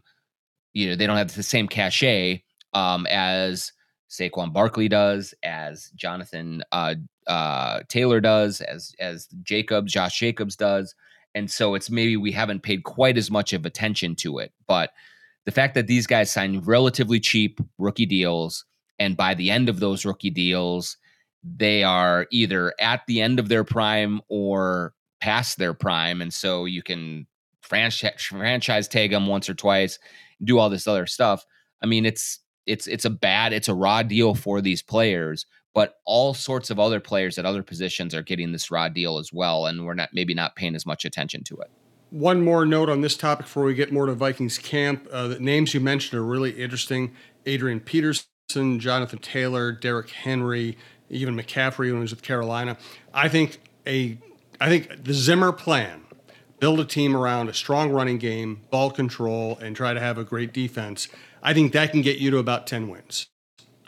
you 0.72 0.88
know 0.88 0.96
they 0.96 1.06
don't 1.06 1.16
have 1.16 1.34
the 1.34 1.42
same 1.42 1.68
cachet 1.68 2.42
um, 2.74 3.06
as 3.06 3.72
Saquon 4.10 4.52
Barkley 4.52 4.88
does, 4.88 5.34
as 5.42 5.90
Jonathan 5.94 6.62
uh, 6.72 6.94
uh, 7.26 7.80
Taylor 7.88 8.20
does, 8.20 8.60
as 8.60 8.94
as 8.98 9.28
Jacobs, 9.42 9.92
Josh 9.92 10.18
Jacobs 10.18 10.56
does, 10.56 10.94
and 11.34 11.50
so 11.50 11.74
it's 11.74 11.90
maybe 11.90 12.16
we 12.16 12.32
haven't 12.32 12.62
paid 12.62 12.84
quite 12.84 13.16
as 13.16 13.30
much 13.30 13.52
of 13.52 13.64
attention 13.64 14.14
to 14.16 14.38
it. 14.38 14.52
But 14.66 14.90
the 15.44 15.52
fact 15.52 15.74
that 15.74 15.86
these 15.86 16.06
guys 16.06 16.30
sign 16.30 16.60
relatively 16.60 17.20
cheap 17.20 17.60
rookie 17.78 18.06
deals, 18.06 18.64
and 18.98 19.16
by 19.16 19.34
the 19.34 19.50
end 19.50 19.68
of 19.68 19.80
those 19.80 20.04
rookie 20.04 20.30
deals, 20.30 20.96
they 21.42 21.82
are 21.82 22.26
either 22.30 22.72
at 22.80 23.02
the 23.06 23.20
end 23.20 23.38
of 23.38 23.48
their 23.48 23.64
prime 23.64 24.20
or 24.28 24.94
past 25.20 25.58
their 25.58 25.74
prime, 25.74 26.22
and 26.22 26.32
so 26.32 26.64
you 26.64 26.82
can 26.82 27.26
franchise 27.60 28.22
franchise 28.22 28.88
tag 28.88 29.10
them 29.10 29.26
once 29.26 29.48
or 29.48 29.54
twice 29.54 29.98
do 30.44 30.58
all 30.58 30.68
this 30.68 30.86
other 30.86 31.06
stuff. 31.06 31.44
I 31.82 31.86
mean, 31.86 32.06
it's 32.06 32.40
it's 32.66 32.86
it's 32.86 33.04
a 33.04 33.10
bad, 33.10 33.52
it's 33.52 33.68
a 33.68 33.74
raw 33.74 34.02
deal 34.02 34.34
for 34.34 34.60
these 34.60 34.82
players, 34.82 35.46
but 35.74 35.96
all 36.04 36.34
sorts 36.34 36.70
of 36.70 36.78
other 36.78 37.00
players 37.00 37.38
at 37.38 37.46
other 37.46 37.62
positions 37.62 38.14
are 38.14 38.22
getting 38.22 38.52
this 38.52 38.70
raw 38.70 38.88
deal 38.88 39.18
as 39.18 39.32
well, 39.32 39.66
and 39.66 39.84
we're 39.84 39.94
not 39.94 40.10
maybe 40.12 40.34
not 40.34 40.56
paying 40.56 40.74
as 40.74 40.86
much 40.86 41.04
attention 41.04 41.42
to 41.44 41.56
it. 41.56 41.70
One 42.12 42.44
more 42.44 42.66
note 42.66 42.90
on 42.90 43.00
this 43.00 43.16
topic 43.16 43.46
before 43.46 43.64
we 43.64 43.72
get 43.72 43.90
more 43.90 44.04
to 44.04 44.12
Vikings 44.12 44.58
camp. 44.58 45.08
Uh, 45.10 45.28
the 45.28 45.40
names 45.40 45.72
you 45.72 45.80
mentioned 45.80 46.20
are 46.20 46.22
really 46.22 46.50
interesting. 46.50 47.14
Adrian 47.46 47.80
Peterson, 47.80 48.78
Jonathan 48.78 49.18
Taylor, 49.18 49.72
Derrick 49.72 50.10
Henry, 50.10 50.76
even 51.08 51.34
McCaffrey 51.34 51.86
when 51.86 51.94
he 51.94 52.00
was 52.00 52.10
with 52.10 52.20
Carolina. 52.20 52.76
I 53.14 53.30
think 53.30 53.60
a 53.86 54.18
I 54.60 54.68
think 54.68 55.04
the 55.04 55.14
Zimmer 55.14 55.52
plan 55.52 56.02
build 56.60 56.80
a 56.80 56.84
team 56.84 57.16
around 57.16 57.48
a 57.48 57.54
strong 57.54 57.90
running 57.90 58.18
game, 58.18 58.60
ball 58.70 58.90
control, 58.90 59.58
and 59.62 59.74
try 59.74 59.94
to 59.94 59.98
have 59.98 60.18
a 60.18 60.22
great 60.22 60.52
defense, 60.52 61.08
I 61.42 61.54
think 61.54 61.72
that 61.72 61.92
can 61.92 62.02
get 62.02 62.18
you 62.18 62.30
to 62.30 62.38
about 62.38 62.66
10 62.68 62.88
wins. 62.88 63.26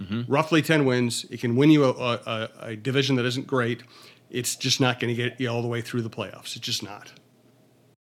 Mm-hmm. 0.00 0.22
Roughly 0.32 0.62
10 0.62 0.86
wins. 0.86 1.24
It 1.30 1.40
can 1.40 1.56
win 1.56 1.70
you 1.70 1.84
a, 1.84 1.90
a, 1.90 2.48
a 2.60 2.76
division 2.76 3.16
that 3.16 3.26
isn't 3.26 3.46
great. 3.46 3.84
It's 4.28 4.56
just 4.56 4.80
not 4.80 4.98
going 4.98 5.14
to 5.14 5.22
get 5.22 5.38
you 5.40 5.48
all 5.48 5.62
the 5.62 5.68
way 5.68 5.82
through 5.82 6.02
the 6.02 6.10
playoffs. 6.10 6.56
It's 6.56 6.66
just 6.66 6.82
not. 6.82 7.12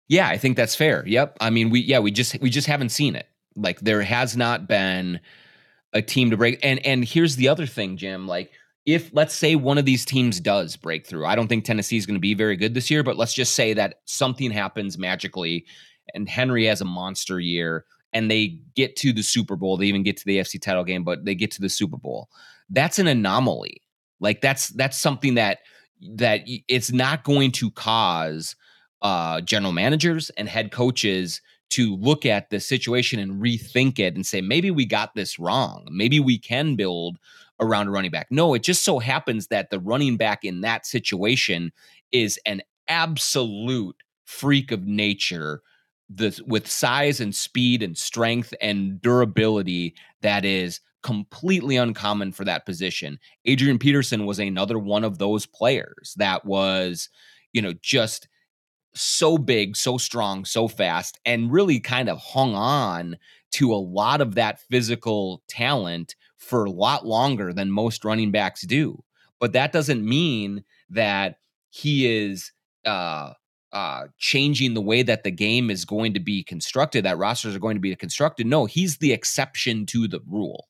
Yeah, 0.07 0.27
I 0.27 0.37
think 0.37 0.57
that's 0.57 0.75
fair. 0.75 1.03
Yep. 1.07 1.37
I 1.39 1.49
mean, 1.49 1.69
we 1.69 1.79
yeah, 1.81 1.99
we 1.99 2.11
just 2.11 2.39
we 2.41 2.49
just 2.49 2.67
haven't 2.67 2.89
seen 2.89 3.15
it. 3.15 3.27
Like 3.55 3.79
there 3.79 4.01
has 4.01 4.35
not 4.35 4.67
been 4.67 5.19
a 5.93 6.01
team 6.01 6.29
to 6.31 6.37
break. 6.37 6.59
And 6.63 6.85
and 6.85 7.05
here's 7.05 7.35
the 7.35 7.47
other 7.47 7.65
thing, 7.65 7.97
Jim. 7.97 8.27
Like 8.27 8.51
if 8.85 9.11
let's 9.13 9.33
say 9.33 9.55
one 9.55 9.77
of 9.77 9.85
these 9.85 10.05
teams 10.05 10.39
does 10.39 10.75
break 10.75 11.07
through, 11.07 11.25
I 11.25 11.35
don't 11.35 11.47
think 11.47 11.63
Tennessee 11.63 11.97
is 11.97 12.05
going 12.05 12.15
to 12.15 12.21
be 12.21 12.33
very 12.33 12.57
good 12.57 12.73
this 12.73 12.91
year, 12.91 13.03
but 13.03 13.17
let's 13.17 13.33
just 13.33 13.55
say 13.55 13.73
that 13.73 14.01
something 14.05 14.51
happens 14.51 14.97
magically 14.97 15.65
and 16.13 16.27
Henry 16.27 16.65
has 16.65 16.81
a 16.81 16.85
monster 16.85 17.39
year 17.39 17.85
and 18.11 18.29
they 18.29 18.59
get 18.75 18.95
to 18.97 19.13
the 19.13 19.23
Super 19.23 19.55
Bowl, 19.55 19.77
they 19.77 19.85
even 19.85 20.03
get 20.03 20.17
to 20.17 20.25
the 20.25 20.37
AFC 20.37 20.61
title 20.61 20.83
game, 20.83 21.03
but 21.03 21.25
they 21.25 21.33
get 21.33 21.51
to 21.51 21.61
the 21.61 21.69
Super 21.69 21.97
Bowl. 21.97 22.29
That's 22.69 22.99
an 22.99 23.07
anomaly. 23.07 23.81
Like 24.19 24.41
that's 24.41 24.69
that's 24.69 24.97
something 24.97 25.35
that 25.35 25.59
that 26.15 26.41
it's 26.45 26.91
not 26.91 27.23
going 27.23 27.51
to 27.53 27.71
cause 27.71 28.55
uh, 29.03 29.41
general 29.41 29.73
managers 29.73 30.29
and 30.31 30.49
head 30.49 30.71
coaches 30.71 31.41
to 31.69 31.95
look 31.97 32.25
at 32.25 32.49
the 32.49 32.59
situation 32.59 33.19
and 33.19 33.41
rethink 33.41 33.99
it 33.99 34.15
and 34.15 34.25
say, 34.25 34.41
maybe 34.41 34.71
we 34.71 34.85
got 34.85 35.15
this 35.15 35.39
wrong. 35.39 35.87
Maybe 35.91 36.19
we 36.19 36.37
can 36.37 36.75
build 36.75 37.17
around 37.59 37.87
a 37.87 37.91
running 37.91 38.11
back. 38.11 38.27
No, 38.29 38.53
it 38.53 38.63
just 38.63 38.83
so 38.83 38.99
happens 38.99 39.47
that 39.47 39.69
the 39.69 39.79
running 39.79 40.17
back 40.17 40.43
in 40.43 40.61
that 40.61 40.85
situation 40.85 41.71
is 42.11 42.39
an 42.45 42.61
absolute 42.87 43.95
freak 44.25 44.71
of 44.71 44.85
nature 44.85 45.61
with 46.45 46.67
size 46.67 47.19
and 47.19 47.33
speed 47.33 47.81
and 47.81 47.97
strength 47.97 48.53
and 48.61 49.01
durability 49.01 49.95
that 50.21 50.45
is 50.45 50.79
completely 51.01 51.75
uncommon 51.75 52.31
for 52.31 52.45
that 52.45 52.65
position. 52.65 53.19
Adrian 53.45 53.79
Peterson 53.79 54.25
was 54.25 54.39
another 54.39 54.77
one 54.77 55.03
of 55.03 55.17
those 55.17 55.45
players 55.45 56.13
that 56.17 56.45
was, 56.45 57.09
you 57.51 57.61
know, 57.61 57.73
just 57.81 58.27
so 58.95 59.37
big, 59.37 59.75
so 59.75 59.97
strong, 59.97 60.45
so 60.45 60.67
fast, 60.67 61.19
and 61.25 61.51
really 61.51 61.79
kind 61.79 62.09
of 62.09 62.19
hung 62.19 62.55
on 62.55 63.17
to 63.51 63.73
a 63.73 63.75
lot 63.75 64.21
of 64.21 64.35
that 64.35 64.59
physical 64.59 65.43
talent 65.47 66.15
for 66.37 66.65
a 66.65 66.71
lot 66.71 67.05
longer 67.05 67.53
than 67.53 67.71
most 67.71 68.03
running 68.03 68.31
backs 68.31 68.61
do. 68.61 69.03
But 69.39 69.53
that 69.53 69.71
doesn't 69.71 70.07
mean 70.07 70.63
that 70.89 71.37
he 71.69 72.07
is 72.07 72.51
uh, 72.85 73.33
uh, 73.71 74.03
changing 74.17 74.73
the 74.73 74.81
way 74.81 75.01
that 75.03 75.23
the 75.23 75.31
game 75.31 75.69
is 75.69 75.85
going 75.85 76.13
to 76.13 76.19
be 76.19 76.43
constructed, 76.43 77.05
that 77.05 77.17
rosters 77.17 77.55
are 77.55 77.59
going 77.59 77.75
to 77.75 77.81
be 77.81 77.95
constructed. 77.95 78.45
No, 78.45 78.65
he's 78.65 78.97
the 78.97 79.11
exception 79.11 79.85
to 79.87 80.07
the 80.07 80.21
rule. 80.27 80.67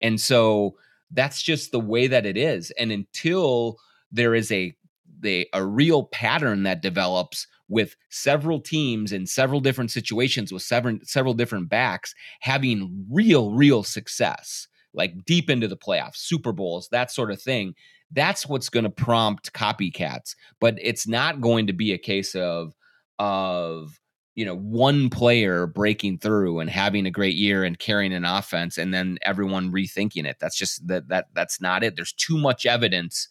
And 0.00 0.20
so 0.20 0.76
that's 1.10 1.42
just 1.42 1.72
the 1.72 1.80
way 1.80 2.06
that 2.06 2.26
it 2.26 2.36
is. 2.36 2.70
And 2.72 2.92
until 2.92 3.78
there 4.12 4.34
is 4.34 4.52
a 4.52 4.76
the 5.20 5.48
a 5.52 5.64
real 5.64 6.04
pattern 6.04 6.64
that 6.64 6.82
develops 6.82 7.46
with 7.68 7.96
several 8.10 8.60
teams 8.60 9.12
in 9.12 9.26
several 9.26 9.60
different 9.60 9.90
situations 9.90 10.52
with 10.52 10.62
several 10.62 10.98
several 11.02 11.34
different 11.34 11.68
backs 11.68 12.14
having 12.40 13.06
real 13.10 13.52
real 13.52 13.82
success 13.82 14.68
like 14.94 15.24
deep 15.24 15.50
into 15.50 15.68
the 15.68 15.76
playoffs 15.76 16.16
super 16.16 16.52
bowls 16.52 16.88
that 16.90 17.10
sort 17.10 17.30
of 17.30 17.40
thing 17.40 17.74
that's 18.12 18.46
what's 18.46 18.68
going 18.68 18.84
to 18.84 18.90
prompt 18.90 19.52
copycats. 19.52 20.34
But 20.60 20.78
it's 20.80 21.06
not 21.06 21.40
going 21.40 21.66
to 21.66 21.72
be 21.72 21.92
a 21.92 21.98
case 21.98 22.34
of 22.34 22.74
of 23.18 23.98
you 24.34 24.44
know 24.44 24.56
one 24.56 25.08
player 25.10 25.66
breaking 25.66 26.18
through 26.18 26.60
and 26.60 26.70
having 26.70 27.06
a 27.06 27.10
great 27.10 27.36
year 27.36 27.64
and 27.64 27.78
carrying 27.78 28.12
an 28.12 28.24
offense 28.24 28.76
and 28.78 28.92
then 28.92 29.18
everyone 29.22 29.72
rethinking 29.72 30.26
it. 30.26 30.36
That's 30.40 30.56
just 30.56 30.86
that 30.88 31.08
that 31.08 31.26
that's 31.34 31.60
not 31.60 31.82
it. 31.82 31.96
There's 31.96 32.12
too 32.12 32.38
much 32.38 32.66
evidence 32.66 33.28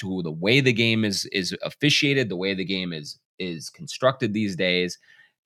to 0.00 0.22
the 0.22 0.32
way 0.32 0.60
the 0.60 0.72
game 0.72 1.04
is 1.04 1.26
is 1.26 1.56
officiated 1.62 2.28
the 2.28 2.36
way 2.36 2.54
the 2.54 2.64
game 2.64 2.92
is 2.92 3.18
is 3.38 3.70
constructed 3.70 4.32
these 4.32 4.56
days 4.56 4.98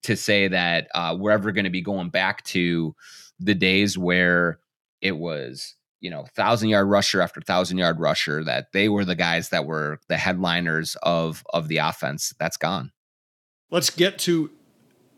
to 0.03 0.17
say 0.17 0.49
that 0.49 0.89
uh, 0.95 1.17
we're 1.19 1.31
ever 1.31 1.53
going 1.53 1.65
to 1.65 1.71
be 1.71 1.81
going 1.81 2.11
back 2.11 2.43
to 2.45 2.95
the 3.39 3.55
days 3.55 3.97
where 3.97 4.59
it 5.01 5.17
was 5.17 5.77
you 6.01 6.11
know 6.11 6.27
thousand 6.35 6.69
yard 6.69 6.89
rusher 6.89 7.21
after 7.21 7.41
thousand 7.41 7.79
yard 7.79 7.99
rusher 8.01 8.45
that 8.45 8.73
they 8.73 8.89
were 8.89 9.05
the 9.05 9.15
guys 9.15 9.49
that 9.51 9.65
were 9.67 9.99
the 10.09 10.17
headliners 10.17 10.97
of 11.03 11.45
of 11.53 11.69
the 11.69 11.79
offense 11.79 12.35
that's 12.39 12.57
gone 12.57 12.93
let's 13.71 13.91
get 13.91 14.19
to 14.19 14.51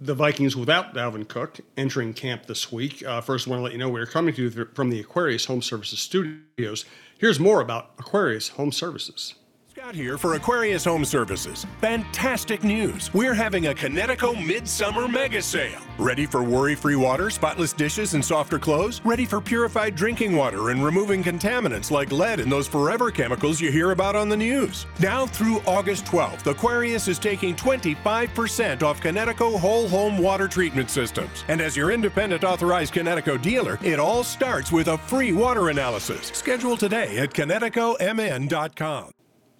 the 0.00 0.14
Vikings 0.14 0.56
without 0.56 0.94
Dalvin 0.94 1.26
Cook 1.26 1.60
entering 1.76 2.12
camp 2.12 2.46
this 2.46 2.70
week. 2.70 3.04
Uh, 3.04 3.20
first, 3.20 3.46
I 3.46 3.50
want 3.50 3.60
to 3.60 3.64
let 3.64 3.72
you 3.72 3.78
know 3.78 3.88
we're 3.88 4.06
coming 4.06 4.34
to 4.34 4.42
you 4.42 4.66
from 4.74 4.90
the 4.90 5.00
Aquarius 5.00 5.46
Home 5.46 5.62
Services 5.62 6.00
Studios. 6.00 6.84
Here's 7.16 7.38
more 7.40 7.60
about 7.60 7.92
Aquarius 7.98 8.48
Home 8.50 8.72
Services. 8.72 9.34
Scott 9.74 9.94
here 9.96 10.16
for 10.16 10.34
Aquarius 10.34 10.84
Home 10.84 11.04
Services. 11.04 11.66
Fantastic 11.80 12.62
news! 12.62 13.12
We're 13.12 13.34
having 13.34 13.66
a 13.66 13.74
Kinetico 13.74 14.32
Midsummer 14.46 15.08
Mega 15.08 15.42
Sale. 15.42 15.80
Ready 15.98 16.26
for 16.26 16.44
worry 16.44 16.76
free 16.76 16.94
water, 16.94 17.28
spotless 17.28 17.72
dishes, 17.72 18.14
and 18.14 18.24
softer 18.24 18.60
clothes? 18.60 19.00
Ready 19.04 19.24
for 19.24 19.40
purified 19.40 19.96
drinking 19.96 20.36
water 20.36 20.70
and 20.70 20.84
removing 20.84 21.24
contaminants 21.24 21.90
like 21.90 22.12
lead 22.12 22.38
and 22.38 22.52
those 22.52 22.68
forever 22.68 23.10
chemicals 23.10 23.60
you 23.60 23.72
hear 23.72 23.90
about 23.90 24.14
on 24.14 24.28
the 24.28 24.36
news? 24.36 24.86
Now 25.00 25.26
through 25.26 25.58
August 25.66 26.04
12th, 26.04 26.46
Aquarius 26.46 27.08
is 27.08 27.18
taking 27.18 27.56
25% 27.56 28.84
off 28.84 29.00
Kinetico 29.00 29.58
whole 29.58 29.88
home 29.88 30.18
water 30.18 30.46
treatment 30.46 30.88
systems. 30.88 31.44
And 31.48 31.60
as 31.60 31.76
your 31.76 31.90
independent 31.90 32.44
authorized 32.44 32.94
Kinetico 32.94 33.42
dealer, 33.42 33.80
it 33.82 33.98
all 33.98 34.22
starts 34.22 34.70
with 34.70 34.86
a 34.86 34.98
free 34.98 35.32
water 35.32 35.70
analysis. 35.70 36.28
Schedule 36.28 36.76
today 36.76 37.18
at 37.18 37.30
KineticoMN.com. 37.30 39.10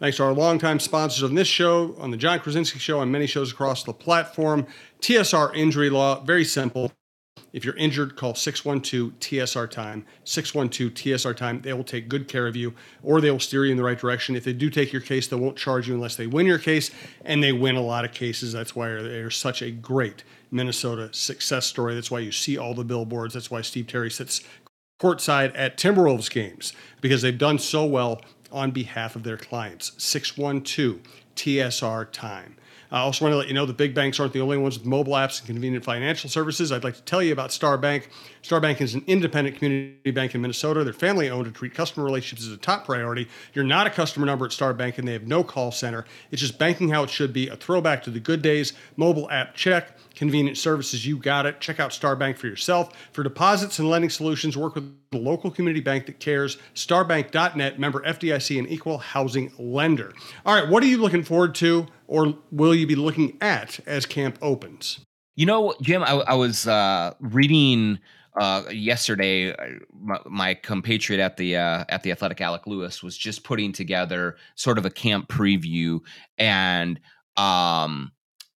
Thanks 0.01 0.17
to 0.17 0.25
our 0.25 0.33
longtime 0.33 0.81
sponsors 0.81 1.23
on 1.23 1.37
this 1.37 1.47
show, 1.47 1.95
on 2.01 2.11
the 2.11 2.17
Jon 2.17 2.41
Krawczynski 2.41 2.81
Show, 2.81 2.99
on 2.99 3.13
many 3.13 3.29
shows 3.29 3.53
across 3.53 3.85
the 3.85 3.93
platform. 3.93 4.67
TSR 5.01 5.55
Injury 5.55 5.89
Law, 5.89 6.21
very 6.25 6.45
simple. 6.45 6.91
If 7.53 7.65
you're 7.65 7.77
injured, 7.77 8.17
call 8.17 8.35
612 8.35 9.21
TSR 9.21 9.71
Time. 9.71 10.05
612 10.25 10.95
TSR 10.95 11.37
Time. 11.37 11.61
They 11.61 11.73
will 11.73 11.85
take 11.85 12.09
good 12.09 12.27
care 12.27 12.49
of 12.49 12.57
you 12.57 12.75
or 13.05 13.21
they 13.21 13.31
will 13.31 13.39
steer 13.39 13.65
you 13.65 13.71
in 13.71 13.77
the 13.77 13.85
right 13.85 13.97
direction. 13.97 14.35
If 14.35 14.43
they 14.43 14.53
do 14.53 14.69
take 14.69 14.93
your 14.93 15.01
case, 15.01 15.29
they 15.29 15.37
won't 15.37 15.57
charge 15.57 15.87
you 15.87 15.95
unless 15.95 16.17
they 16.17 16.27
win 16.27 16.47
your 16.47 16.59
case, 16.59 16.91
and 17.25 17.41
they 17.41 17.53
win 17.53 17.77
a 17.77 17.81
lot 17.81 18.05
of 18.05 18.11
cases. 18.11 18.53
That's 18.53 18.75
why 18.75 18.89
they're 18.89 19.31
such 19.31 19.63
a 19.63 19.71
great 19.71 20.25
Minnesota 20.51 21.11
success 21.13 21.67
story. 21.67 21.95
That's 21.95 22.11
why 22.11 22.19
you 22.19 22.33
see 22.33 22.59
all 22.59 22.75
the 22.75 22.85
billboards. 22.85 23.35
That's 23.35 23.51
why 23.53 23.61
Steve 23.61 23.87
Terry 23.87 24.11
sits 24.11 24.41
courtside 25.01 25.53
at 25.55 25.79
Timberwolves 25.79 26.31
games 26.31 26.73
because 27.01 27.23
they've 27.23 27.39
done 27.39 27.61
so 27.61 27.85
well 27.85 28.21
on 28.55 28.71
behalf 28.71 29.17
of 29.17 29.25
their 29.25 29.37
clients. 29.37 29.93
612 29.99 31.01
TSR 31.37 32.11
Time. 32.13 32.57
I 32.95 33.01
also 33.01 33.25
want 33.25 33.33
to 33.33 33.39
let 33.39 33.49
you 33.49 33.55
know 33.55 33.67
the 33.67 33.73
big 33.73 33.93
banks 33.93 34.21
aren't 34.21 34.33
the 34.33 34.41
only 34.41 34.57
ones 34.57 34.79
with 34.79 34.87
mobile 34.87 35.15
apps 35.15 35.41
and 35.41 35.49
convenient 35.49 35.85
financial 35.85 36.31
services. 36.31 36.71
I'd 36.71 36.85
like 36.85 36.95
to 36.95 37.03
tell 37.03 37.21
you 37.21 37.33
about 37.33 37.51
Star 37.51 37.77
Bank. 37.77 38.09
Star 38.41 38.61
Bank 38.61 38.81
is 38.81 38.95
an 38.95 39.03
independent 39.09 39.57
community 39.57 40.13
bank 40.13 40.33
in 40.33 40.41
Minnesota. 40.41 40.85
They're 40.85 40.93
family 40.93 41.29
owned 41.29 41.47
and 41.47 41.57
treat 41.57 41.75
customer 41.75 42.07
relationships 42.07 42.47
as 42.47 42.53
a 42.53 42.57
top 42.57 42.85
priority. 42.85 43.27
You're 43.53 43.65
not 43.65 43.89
a 43.89 43.91
customer 43.91 44.27
number 44.27 44.47
at 44.47 44.53
Star 44.53 44.73
Bank 44.73 44.99
and 44.99 45.09
they 45.09 45.13
have 45.13 45.27
no 45.27 45.43
call 45.43 45.73
center. 45.73 46.05
It's 46.31 46.41
just 46.41 46.57
banking 46.57 46.89
how 46.91 47.03
it 47.03 47.11
should 47.11 47.33
be, 47.33 47.49
a 47.49 47.57
throwback 47.57 48.05
to 48.05 48.13
the 48.13 48.21
good 48.21 48.43
days. 48.43 48.75
Mobile 48.97 49.29
app 49.29 49.57
check, 49.57 49.99
convenient 50.15 50.57
services, 50.57 51.05
you 51.05 51.17
got 51.17 51.47
it. 51.47 51.61
Check 51.61 51.81
out 51.81 51.93
Star 51.93 52.15
Bank 52.15 52.37
for 52.37 52.47
yourself. 52.47 52.93
For 53.13 53.25
deposits 53.25 53.81
and 53.81 53.91
lending 53.91 54.11
solutions, 54.11 54.57
work 54.57 54.77
with 54.77 54.95
the 55.11 55.19
local 55.19 55.51
community 55.51 55.81
bank 55.81 56.07
that 56.07 56.21
cares. 56.21 56.59
Starbank.net, 56.75 57.79
member 57.79 58.01
FDIC, 58.01 58.59
and 58.59 58.71
equal 58.71 58.99
housing 58.99 59.53
lender. 59.59 60.13
All 60.47 60.55
right, 60.55 60.69
what 60.69 60.83
are 60.83 60.87
you 60.87 60.99
looking 60.99 61.25
forward 61.25 61.55
to, 61.57 61.87
or 62.15 62.33
will 62.53 62.75
you 62.75 62.87
be 62.87 62.95
looking 62.95 63.37
at 63.41 63.81
as 63.87 64.07
camp 64.07 64.39
opens? 64.41 65.01
You 65.35 65.47
know, 65.47 65.75
Jim, 65.83 66.05
I, 66.05 66.13
I 66.13 66.35
was 66.35 66.69
uh, 66.69 67.15
reading 67.19 67.99
uh, 68.39 68.63
yesterday. 68.71 69.53
Uh, 69.53 69.81
my, 70.01 70.19
my, 70.25 70.55
compatriot 70.55 71.21
at 71.21 71.37
the 71.37 71.57
uh, 71.57 71.85
at 71.89 72.05
the 72.05 72.13
Athletic, 72.13 72.41
Alec 72.41 72.69
Lewis, 72.69 73.03
was 73.03 73.19
just 73.19 73.43
putting 73.43 73.73
together 73.73 74.37
sort 74.55 74.79
of 74.79 74.87
a 74.87 74.91
camp 74.91 75.29
preview, 75.29 75.99
and 76.39 77.01
um, 77.37 78.13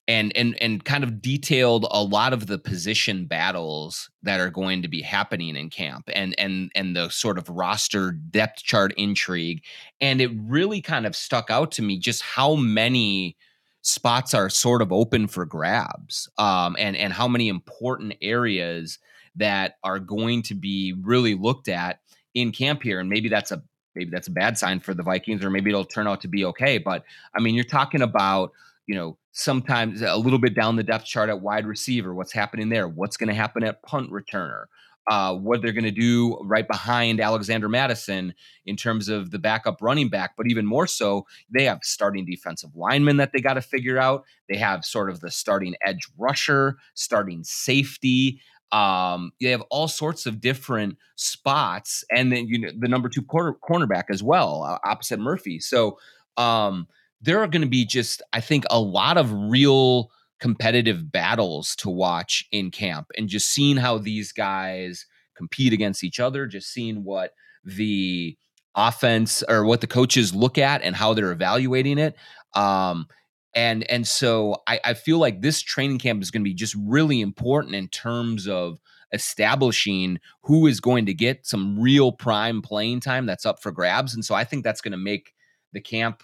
and 0.08 0.36
and 0.38 0.56
and 0.62 0.86
kind 0.86 1.04
of 1.04 1.22
detailed 1.22 1.86
a 1.92 2.02
lot 2.02 2.32
of 2.32 2.48
the 2.48 2.58
position 2.58 3.26
battles 3.26 4.10
that 4.24 4.40
are 4.40 4.50
going 4.50 4.82
to 4.82 4.88
be 4.88 5.02
happening 5.02 5.56
in 5.56 5.70
camp 5.70 6.10
and 6.14 6.34
and 6.40 6.72
and 6.76 6.96
the 6.96 7.10
sort 7.10 7.38
of 7.38 7.50
roster 7.50 8.12
depth 8.12 8.64
chart 8.64 8.94
intrigue. 8.98 9.64
And 10.00 10.22
it 10.22 10.32
really 10.36 10.82
kind 10.82 11.06
of 11.06 11.16
stuck 11.16 11.50
out 11.50 11.72
to 11.74 11.82
me 11.82 12.00
just 12.00 12.22
how 12.22 12.56
many 12.56 13.36
spots 13.82 14.34
are 14.34 14.50
sort 14.50 14.82
of 14.82 14.92
open 14.92 15.28
for 15.28 15.46
grabs 15.46 16.30
um, 16.38 16.76
and 16.80 16.96
and 16.96 17.14
how 17.14 17.28
many 17.28 17.50
important 17.50 18.14
areas 18.22 19.00
that 19.36 19.76
are 19.84 20.00
going 20.00 20.42
to 20.44 20.56
be 20.56 20.94
really 21.02 21.36
looked 21.36 21.68
at 21.68 22.00
in 22.34 22.52
camp 22.52 22.82
here. 22.82 23.00
And 23.00 23.10
maybe 23.10 23.30
that's 23.30 23.52
a 23.52 23.62
maybe 23.94 24.10
that's 24.12 24.28
a 24.28 24.32
bad 24.32 24.58
sign 24.58 24.80
for 24.80 24.94
the 24.94 25.04
Vikings 25.04 25.44
or 25.44 25.50
maybe 25.50 25.70
it'll 25.70 25.84
turn 25.84 26.08
out 26.08 26.22
to 26.22 26.28
be 26.30 26.46
okay. 26.46 26.78
But 26.78 27.04
I 27.36 27.42
mean 27.42 27.56
you're 27.56 27.64
talking 27.66 28.02
about 28.02 28.52
you 28.88 28.96
know 28.96 29.17
sometimes 29.34 30.01
a 30.01 30.17
little 30.17 30.39
bit 30.39 30.56
down 30.56 30.75
the 30.75 30.84
depth 30.84 31.06
chart 31.06 31.29
at 31.29 31.41
wide 31.41 31.65
receiver. 31.65 32.13
What's 32.15 32.34
happening 32.34 32.70
there? 32.70 32.88
What's 32.88 33.17
going 33.17 33.29
to 33.29 33.36
happen 33.36 33.63
at 33.63 33.84
punt 33.84 34.10
returner? 34.12 34.65
Uh, 35.10 35.34
what 35.34 35.62
they're 35.62 35.72
going 35.72 35.86
to 35.86 35.91
do 35.91 36.38
right 36.44 36.67
behind 36.67 37.22
Alexander 37.22 37.70
Mattison 37.70 38.34
in 38.65 38.75
terms 38.75 39.08
of 39.08 39.32
the 39.32 39.39
backup 39.39 39.77
running 39.82 40.10
back, 40.10 40.32
but 40.36 40.48
even 40.50 40.65
more 40.65 40.86
so, 40.86 41.25
they 41.50 41.63
have 41.63 41.79
starting 41.82 42.25
defensive 42.25 42.72
linemen 42.75 43.15
that 43.15 43.32
they 43.32 43.39
got 43.39 43.53
to 43.53 43.62
figure 43.62 43.98
out. 43.98 44.25
They 44.50 44.58
have 44.58 44.84
sort 44.84 45.10
of 45.10 45.22
the 45.22 45.32
starting 45.32 45.75
edge 45.86 46.10
rusher, 46.17 46.75
starting 46.94 47.46
safety. 47.46 48.41
Um, 48.74 49.32
they 49.39 49.51
have 49.51 49.63
all 49.70 49.88
sorts 49.88 50.25
of 50.25 50.41
different 50.41 50.98
spots, 51.15 52.03
and 52.12 52.29
then 52.29 52.48
you 52.48 52.60
know 52.60 52.72
the 52.77 52.89
number 52.89 53.08
two 53.08 53.22
corner, 53.22 53.56
cornerback 53.63 54.06
as 54.10 54.22
well, 54.22 54.63
uh, 54.63 54.77
opposite 54.84 55.22
Murphy. 55.22 55.62
So 55.62 55.98
um, 56.36 56.86
there 57.22 57.40
are 57.40 57.48
going 57.48 57.62
to 57.62 57.68
be 57.68 57.86
just, 57.86 58.22
I 58.34 58.42
think, 58.42 58.66
a 58.70 58.80
lot 58.80 59.18
of 59.18 59.32
real 59.32 60.12
competitive 60.40 61.12
battles 61.12 61.76
to 61.78 61.90
watch 61.90 62.48
in 62.52 62.70
camp 62.72 63.08
and 63.18 63.28
just 63.28 63.50
seeing 63.50 63.78
how 63.78 63.98
these 63.98 64.32
guys 64.32 65.06
compete 65.36 65.74
against 65.74 66.04
each 66.04 66.20
other, 66.20 66.46
just 66.46 66.72
seeing 66.72 67.04
what 67.04 67.32
the 67.64 68.38
offense 68.76 69.44
or 69.50 69.66
what 69.66 69.82
the 69.82 69.88
coaches 69.88 70.36
look 70.36 70.58
at 70.58 70.82
and 70.84 70.96
how 70.96 71.14
they're 71.14 71.32
evaluating 71.32 71.98
it. 71.98 72.16
Um, 72.54 73.08
and 73.56 73.90
and 73.90 74.08
so 74.08 74.62
I, 74.68 74.80
I 74.86 74.94
feel 74.94 75.18
like 75.18 75.42
this 75.42 75.62
training 75.62 75.98
camp 75.98 76.22
is 76.22 76.30
going 76.30 76.44
to 76.44 76.50
be 76.50 76.54
just 76.54 76.76
really 76.80 77.22
important 77.22 77.74
in 77.74 77.88
terms 77.88 78.48
of 78.48 78.80
establishing 79.14 80.20
who 80.44 80.68
is 80.68 80.80
going 80.80 81.06
to 81.08 81.14
get 81.14 81.46
some 81.46 81.80
real 81.80 82.12
prime 82.12 82.62
playing 82.62 83.00
time 83.00 83.26
that's 83.26 83.46
up 83.46 83.62
for 83.62 83.72
grabs. 83.72 84.14
And 84.14 84.24
so 84.24 84.36
I 84.36 84.44
think 84.44 84.64
that's 84.64 84.82
going 84.82 84.92
to 84.92 84.98
make 84.98 85.34
the 85.74 85.82
camp 85.82 86.24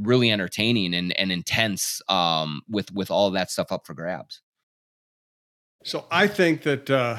really 0.00 0.30
entertaining 0.30 0.94
and, 0.94 1.16
and 1.18 1.30
intense 1.30 2.00
um, 2.08 2.62
with 2.68 2.92
with 2.92 3.10
all 3.10 3.30
that 3.30 3.50
stuff 3.50 3.70
up 3.70 3.86
for 3.86 3.94
grabs. 3.94 4.40
So 5.84 6.06
I 6.10 6.26
think 6.26 6.62
that 6.62 6.90
uh, 6.90 7.18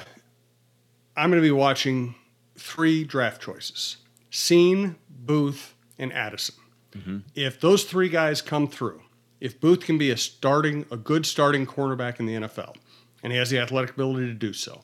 I'm 1.16 1.30
going 1.30 1.42
to 1.42 1.48
be 1.48 1.52
watching 1.52 2.16
three 2.58 3.04
draft 3.04 3.42
choices: 3.42 3.98
Cine, 4.32 4.96
Booth, 5.10 5.76
and 5.98 6.12
Addison. 6.14 6.56
Mm-hmm. 6.94 7.18
If 7.36 7.60
those 7.60 7.86
three 7.86 8.10
guys 8.10 8.42
come 8.42 8.68
through, 8.68 9.02
if 9.40 9.60
Booth 9.60 9.82
can 9.82 9.98
be 9.98 10.12
a 10.12 10.18
starting, 10.18 10.86
a 10.92 10.98
good 10.98 11.26
starting 11.26 11.66
cornerback 11.66 12.20
in 12.20 12.26
the 12.26 12.36
NFL, 12.36 12.76
and 13.24 13.32
he 13.32 13.40
has 13.40 13.50
the 13.50 13.60
athletic 13.60 13.92
ability 13.92 14.28
to 14.28 14.34
do 14.34 14.54
so, 14.54 14.84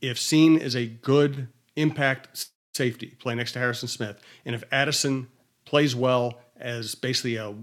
if 0.00 0.16
Cine 0.16 0.58
is 0.58 0.74
a 0.74 0.86
good 0.86 1.48
impact 1.76 2.48
safety, 2.74 3.16
play 3.18 3.34
next 3.34 3.52
to 3.52 3.58
Harrison 3.58 3.88
Smith, 3.88 4.20
and 4.44 4.54
if 4.54 4.64
Addison 4.72 5.28
plays 5.64 5.94
well 5.94 6.40
as 6.62 6.94
basically 6.94 7.36
a 7.36 7.54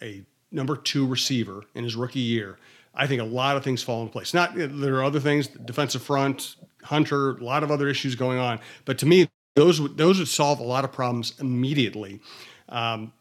a 0.00 0.24
number 0.50 0.76
two 0.76 1.06
receiver 1.06 1.64
in 1.74 1.84
his 1.84 1.96
rookie 1.96 2.20
year, 2.20 2.56
I 2.94 3.06
think 3.06 3.20
a 3.20 3.24
lot 3.24 3.56
of 3.56 3.64
things 3.64 3.82
fall 3.82 4.00
into 4.00 4.12
place. 4.12 4.32
Not 4.32 4.52
there 4.54 4.94
are 4.96 5.04
other 5.04 5.20
things, 5.20 5.48
defensive 5.48 6.02
front, 6.02 6.56
Hunter, 6.84 7.32
a 7.32 7.44
lot 7.44 7.62
of 7.62 7.70
other 7.70 7.88
issues 7.88 8.14
going 8.14 8.38
on, 8.38 8.60
but 8.84 8.98
to 8.98 9.06
me, 9.06 9.28
those 9.54 9.94
those 9.96 10.18
would 10.18 10.28
solve 10.28 10.60
a 10.60 10.64
lot 10.64 10.84
of 10.84 10.92
problems 10.92 11.34
immediately. 11.40 12.20
Um, 12.68 13.12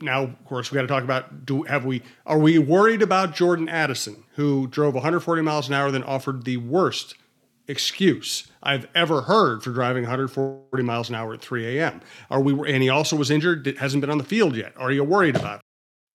now, 0.00 0.22
of 0.22 0.44
course, 0.44 0.70
we 0.70 0.76
got 0.76 0.82
to 0.82 0.88
talk 0.88 1.04
about 1.04 1.44
do 1.44 1.62
have 1.64 1.84
we 1.84 2.02
are 2.24 2.38
we 2.38 2.58
worried 2.58 3.02
about 3.02 3.34
Jordan 3.34 3.68
Addison, 3.68 4.24
who 4.36 4.66
drove 4.66 4.94
140 4.94 5.42
miles 5.42 5.68
an 5.68 5.74
hour, 5.74 5.90
then 5.90 6.04
offered 6.04 6.44
the 6.44 6.56
worst 6.56 7.14
excuse 7.68 8.48
I've 8.62 8.88
ever 8.94 9.22
heard 9.22 9.62
for 9.62 9.70
driving 9.70 10.02
140 10.02 10.82
miles 10.82 11.08
an 11.08 11.14
hour 11.14 11.34
at 11.34 11.40
3 11.40 11.78
a.m. 11.78 12.00
Are 12.30 12.40
we? 12.40 12.52
And 12.72 12.82
he 12.82 12.88
also 12.88 13.16
was 13.16 13.30
injured. 13.30 13.66
Hasn't 13.78 14.00
been 14.00 14.10
on 14.10 14.18
the 14.18 14.24
field 14.24 14.56
yet. 14.56 14.72
Are 14.76 14.90
you 14.90 15.04
worried 15.04 15.36
about? 15.36 15.56
It? 15.56 15.62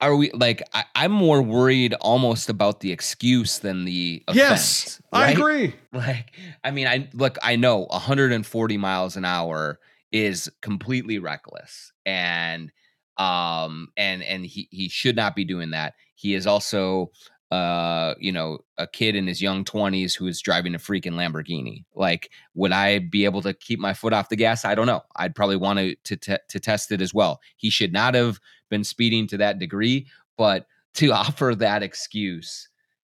Are 0.00 0.16
we 0.16 0.32
like? 0.32 0.62
I, 0.73 0.85
am 0.97 1.12
more 1.12 1.40
worried 1.40 1.94
almost 1.94 2.49
about 2.49 2.80
the 2.80 2.90
excuse 2.90 3.61
than 3.61 3.85
the 3.85 4.25
offense. 4.26 4.37
Yes, 4.37 5.02
right? 5.12 5.28
I 5.28 5.30
agree. 5.30 5.75
Like, 5.94 6.32
I 6.64 6.71
mean, 6.71 6.88
I 6.88 7.09
look. 7.12 7.37
I 7.42 7.56
know 7.56 7.80
140 7.90 8.78
miles 8.78 9.16
an 9.16 9.26
hour 9.26 9.78
is 10.11 10.50
completely 10.62 11.18
reckless, 11.18 11.92
and 12.06 12.73
um, 13.18 13.88
and 13.97 14.23
and 14.23 14.44
he 14.47 14.68
he 14.71 14.88
should 14.88 15.16
not 15.16 15.37
be 15.37 15.44
doing 15.44 15.71
that. 15.71 15.94
He 16.14 16.35
is 16.35 16.47
also 16.47 17.11
uh, 17.52 18.14
you 18.18 18.32
know, 18.32 18.61
a 18.78 18.87
kid 18.87 19.14
in 19.14 19.26
his 19.26 19.42
young 19.42 19.62
20s 19.62 20.16
who 20.16 20.26
is 20.26 20.40
driving 20.40 20.75
a 20.75 20.78
freaking 20.78 21.12
Lamborghini. 21.12 21.85
Like, 21.94 22.30
would 22.54 22.73
I 22.73 23.00
be 23.00 23.26
able 23.26 23.42
to 23.42 23.52
keep 23.52 23.78
my 23.78 23.92
foot 23.92 24.14
off 24.14 24.30
the 24.30 24.37
gas? 24.37 24.64
I 24.64 24.75
don't 24.75 24.87
know. 24.87 25.02
I'd 25.16 25.35
probably 25.35 25.56
want 25.56 25.78
to 25.78 26.16
to, 26.16 26.40
to 26.49 26.59
test 26.59 26.92
it 26.92 27.02
as 27.02 27.12
well. 27.12 27.42
He 27.59 27.68
should 27.68 27.92
not 27.92 28.14
have 28.14 28.40
been 28.71 28.85
speeding 28.85 29.26
to 29.26 29.37
that 29.37 29.59
degree, 29.59 30.06
but 30.38 30.66
to 30.94 31.12
offer 31.12 31.54
that 31.54 31.82
excuse 31.82 32.71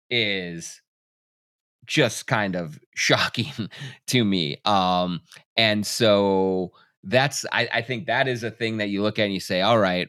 is 0.09 0.81
just 1.85 2.27
kind 2.27 2.57
of 2.57 2.81
shocking 2.95 3.69
to 4.07 4.25
me. 4.25 4.57
Um, 4.65 5.21
and 5.59 5.87
so 5.87 6.73
that's 7.05 7.45
I, 7.53 7.69
I 7.75 7.83
think 7.83 8.07
that 8.07 8.27
is 8.27 8.43
a 8.43 8.51
thing 8.51 8.79
that 8.79 8.89
you 8.89 9.03
look 9.03 9.19
at 9.19 9.25
and 9.25 9.35
you 9.35 9.41
say, 9.41 9.61
all 9.61 9.79
right, 9.79 10.09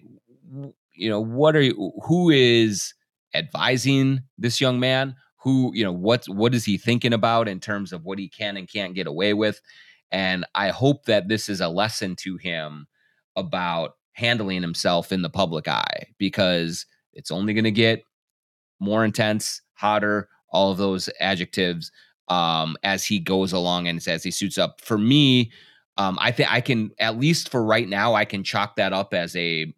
you 0.94 1.10
know, 1.10 1.20
what 1.20 1.54
are 1.58 1.62
you 1.62 1.92
who 2.06 2.30
is 2.30 2.94
advising 3.34 4.22
this 4.38 4.60
young 4.62 4.80
man 4.80 5.16
who 5.38 5.72
you 5.74 5.84
know 5.84 5.92
what 5.92 6.26
what 6.26 6.54
is 6.54 6.66
he 6.66 6.78
thinking 6.78 7.14
about 7.14 7.48
in 7.48 7.60
terms 7.60 7.92
of 7.92 8.06
what 8.06 8.20
he 8.20 8.28
can 8.28 8.58
and 8.58 8.72
can't 8.72 8.96
get 8.96 9.08
away 9.08 9.34
with? 9.34 9.62
And 10.12 10.46
i 10.56 10.70
hope 10.70 11.06
that 11.06 11.28
this 11.28 11.50
is 11.50 11.62
a 11.62 11.70
lesson 11.70 12.16
to 12.18 12.38
him 12.38 12.88
about 13.36 13.96
handling 14.14 14.62
himself 14.62 15.12
in 15.12 15.22
the 15.22 15.30
public 15.30 15.68
eye 15.68 16.08
because 16.18 16.86
it's 17.14 17.32
only 17.32 17.54
going 17.54 17.64
to 17.64 17.72
get 17.72 18.04
more 18.80 19.06
intense 19.06 19.62
hotter 19.74 20.28
all 20.50 20.72
of 20.72 20.78
those 20.78 21.10
adjectives 21.22 21.92
um, 22.28 22.76
as 22.84 23.06
he 23.06 23.20
goes 23.20 23.54
along 23.54 23.88
and 23.88 24.06
as 24.08 24.24
he 24.24 24.32
suits 24.32 24.58
up. 24.58 24.82
For 24.82 24.98
me 24.98 25.52
um, 25.98 26.18
i 26.22 26.32
think 26.32 26.52
i 26.52 26.62
can 26.62 26.92
at 27.00 27.18
least 27.18 27.50
for 27.50 27.64
right 27.64 27.88
now 27.88 28.14
i 28.14 28.26
can 28.26 28.44
chalk 28.44 28.76
that 28.76 28.94
up 28.94 29.14
as 29.14 29.36
a 29.36 29.74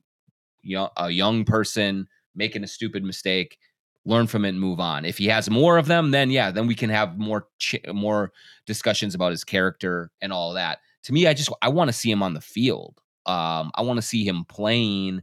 you 0.61 0.75
know 0.75 0.89
a 0.97 1.09
young 1.09 1.43
person 1.43 2.07
making 2.35 2.63
a 2.63 2.67
stupid 2.67 3.03
mistake, 3.03 3.57
learn 4.05 4.27
from 4.27 4.45
it 4.45 4.49
and 4.49 4.59
move 4.59 4.79
on. 4.79 5.05
If 5.05 5.17
he 5.17 5.27
has 5.27 5.49
more 5.49 5.77
of 5.77 5.87
them, 5.87 6.11
then 6.11 6.29
yeah, 6.31 6.51
then 6.51 6.67
we 6.67 6.75
can 6.75 6.89
have 6.89 7.17
more 7.17 7.47
ch- 7.59 7.75
more 7.93 8.31
discussions 8.65 9.15
about 9.15 9.31
his 9.31 9.43
character 9.43 10.11
and 10.21 10.33
all 10.33 10.53
that. 10.53 10.79
To 11.03 11.13
me, 11.13 11.27
I 11.27 11.33
just 11.33 11.49
I 11.61 11.69
want 11.69 11.89
to 11.89 11.93
see 11.93 12.11
him 12.11 12.23
on 12.23 12.33
the 12.33 12.41
field. 12.41 12.99
Um, 13.25 13.71
I 13.75 13.81
want 13.81 13.97
to 13.97 14.01
see 14.01 14.25
him 14.25 14.45
playing 14.45 15.21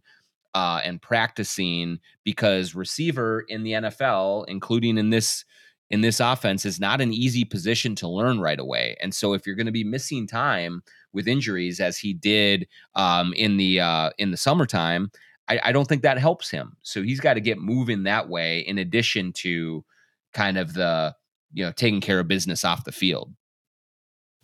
uh, 0.54 0.80
and 0.82 1.00
practicing 1.00 2.00
because 2.24 2.74
receiver 2.74 3.44
in 3.48 3.62
the 3.62 3.72
NFL, 3.72 4.46
including 4.48 4.98
in 4.98 5.10
this 5.10 5.44
in 5.90 6.02
this 6.02 6.20
offense, 6.20 6.64
is 6.64 6.78
not 6.78 7.00
an 7.00 7.12
easy 7.12 7.44
position 7.44 7.96
to 7.96 8.08
learn 8.08 8.40
right 8.40 8.60
away. 8.60 8.96
And 9.02 9.14
so, 9.14 9.32
if 9.32 9.46
you're 9.46 9.56
going 9.56 9.66
to 9.66 9.72
be 9.72 9.84
missing 9.84 10.26
time 10.26 10.82
with 11.12 11.28
injuries, 11.28 11.80
as 11.80 11.98
he 11.98 12.14
did 12.14 12.68
um, 12.94 13.32
in 13.34 13.56
the 13.56 13.80
uh, 13.80 14.10
in 14.18 14.30
the 14.30 14.36
summertime, 14.36 15.10
I, 15.50 15.60
I 15.64 15.72
don't 15.72 15.86
think 15.86 16.02
that 16.02 16.16
helps 16.16 16.48
him. 16.48 16.76
So 16.82 17.02
he's 17.02 17.20
got 17.20 17.34
to 17.34 17.40
get 17.40 17.58
moving 17.58 18.04
that 18.04 18.28
way 18.28 18.60
in 18.60 18.78
addition 18.78 19.32
to 19.34 19.84
kind 20.32 20.56
of 20.56 20.72
the, 20.74 21.14
you 21.52 21.64
know, 21.64 21.72
taking 21.72 22.00
care 22.00 22.20
of 22.20 22.28
business 22.28 22.64
off 22.64 22.84
the 22.84 22.92
field. 22.92 23.34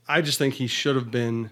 I 0.08 0.20
just 0.20 0.38
think 0.38 0.54
he 0.54 0.66
should 0.66 0.96
have 0.96 1.10
been, 1.12 1.50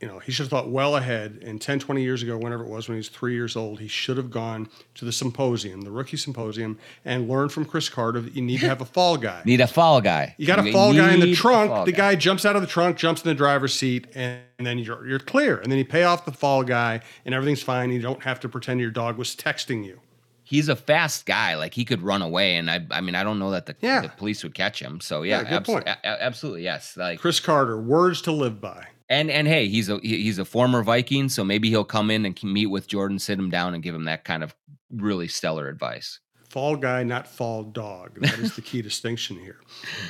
you 0.00 0.06
know, 0.06 0.18
he 0.18 0.30
should 0.30 0.44
have 0.44 0.50
thought 0.50 0.68
well 0.68 0.96
ahead. 0.96 1.38
And 1.42 1.60
10, 1.60 1.78
20 1.78 2.02
years 2.02 2.22
ago, 2.22 2.36
whenever 2.36 2.62
it 2.62 2.68
was, 2.68 2.88
when 2.88 2.96
he 2.96 2.98
was 2.98 3.08
three 3.08 3.34
years 3.34 3.56
old, 3.56 3.80
he 3.80 3.88
should 3.88 4.18
have 4.18 4.30
gone 4.30 4.68
to 4.94 5.04
the 5.04 5.12
symposium, 5.12 5.80
the 5.82 5.90
rookie 5.90 6.18
symposium, 6.18 6.78
and 7.04 7.28
learned 7.28 7.52
from 7.52 7.64
Cris 7.64 7.88
Carter 7.88 8.20
that 8.20 8.34
you 8.34 8.42
need 8.42 8.60
to 8.60 8.68
have 8.68 8.80
a 8.80 8.84
fall 8.84 9.16
guy. 9.16 9.42
need 9.46 9.60
a 9.60 9.66
fall 9.66 10.00
guy. 10.00 10.34
You 10.36 10.46
got 10.46 10.58
a 10.58 10.70
fall 10.70 10.92
guy 10.92 11.14
in 11.14 11.20
the 11.20 11.34
trunk. 11.34 11.86
The 11.86 11.92
guy. 11.92 12.12
guy 12.12 12.16
jumps 12.16 12.44
out 12.44 12.56
of 12.56 12.62
the 12.62 12.68
trunk, 12.68 12.96
jumps 12.96 13.22
in 13.22 13.28
the 13.28 13.34
driver's 13.34 13.74
seat, 13.74 14.06
and 14.14 14.40
and 14.58 14.66
then 14.66 14.78
you're 14.78 15.06
you're 15.06 15.18
clear. 15.18 15.58
And 15.58 15.70
then 15.70 15.78
you 15.78 15.84
pay 15.84 16.04
off 16.04 16.24
the 16.24 16.32
fall 16.32 16.62
guy, 16.62 17.00
and 17.24 17.34
everything's 17.34 17.62
fine. 17.62 17.90
You 17.90 18.00
don't 18.00 18.22
have 18.22 18.40
to 18.40 18.48
pretend 18.48 18.80
your 18.80 18.90
dog 18.90 19.18
was 19.18 19.34
texting 19.36 19.84
you. 19.84 20.00
He's 20.44 20.68
a 20.68 20.76
fast 20.76 21.26
guy. 21.26 21.56
Like 21.56 21.74
he 21.74 21.84
could 21.84 22.02
run 22.02 22.22
away, 22.22 22.56
and 22.56 22.70
I 22.70 22.86
I 22.90 23.00
mean 23.00 23.14
I 23.14 23.24
don't 23.24 23.38
know 23.38 23.50
that 23.50 23.66
the, 23.66 23.76
yeah. 23.80 24.02
the 24.02 24.08
police 24.08 24.42
would 24.42 24.54
catch 24.54 24.80
him. 24.80 25.00
So 25.00 25.22
yeah, 25.22 25.42
yeah 25.42 25.60
abso- 25.60 25.82
a- 25.82 26.22
absolutely 26.22 26.62
yes. 26.62 26.96
Like 26.96 27.18
Cris 27.18 27.40
Carter, 27.40 27.80
words 27.80 28.22
to 28.22 28.32
live 28.32 28.60
by. 28.60 28.86
And 29.08 29.30
and 29.30 29.46
hey, 29.46 29.68
he's 29.68 29.88
a 29.88 29.98
he's 29.98 30.38
a 30.38 30.44
former 30.44 30.82
Viking, 30.82 31.28
so 31.28 31.44
maybe 31.44 31.68
he'll 31.70 31.84
come 31.84 32.10
in 32.10 32.26
and 32.26 32.42
meet 32.42 32.66
with 32.66 32.88
Jordan, 32.88 33.18
sit 33.18 33.38
him 33.38 33.50
down, 33.50 33.74
and 33.74 33.82
give 33.82 33.94
him 33.94 34.04
that 34.04 34.24
kind 34.24 34.42
of 34.42 34.54
really 34.90 35.28
stellar 35.28 35.68
advice 35.68 36.20
fall 36.56 36.74
guy, 36.74 37.02
not 37.02 37.26
fall 37.26 37.64
dog. 37.64 38.18
That 38.20 38.38
is 38.38 38.56
the 38.56 38.62
key 38.62 38.80
distinction 38.90 39.38
here. 39.38 39.60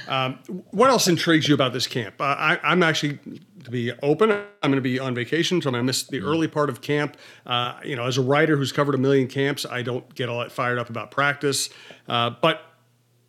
Um, 0.07 0.39
what 0.71 0.91
else 0.91 1.09
intrigues 1.09 1.49
you 1.49 1.57
about 1.57 1.73
this 1.73 1.89
camp? 1.89 2.21
Uh, 2.21 2.37
I, 2.39 2.73
am 2.73 2.85
actually 2.85 3.19
to 3.65 3.71
be 3.73 3.91
open. 4.01 4.31
I'm 4.31 4.45
going 4.63 4.75
to 4.75 4.81
be 4.81 5.01
on 5.01 5.13
vacation, 5.13 5.61
so 5.61 5.69
I'm 5.69 5.73
going 5.73 5.83
to 5.83 5.87
miss 5.87 6.05
the 6.05 6.21
mm. 6.21 6.25
early 6.25 6.47
part 6.47 6.71
of 6.71 6.81
camp. 6.81 7.17
Uh, 7.45 7.81
you 7.85 7.97
know, 7.97 8.07
as 8.07 8.17
a 8.17 8.23
writer 8.23 8.57
who's 8.57 8.71
covered 8.71 8.95
a 8.95 8.99
million 8.99 9.27
camps, 9.27 9.67
I 9.67 9.83
don't 9.83 10.15
get 10.15 10.29
all 10.29 10.39
that 10.39 10.53
fired 10.53 10.79
up 10.79 10.89
about 10.89 11.11
practice. 11.11 11.69
Uh, 12.09 12.31
but 12.41 12.63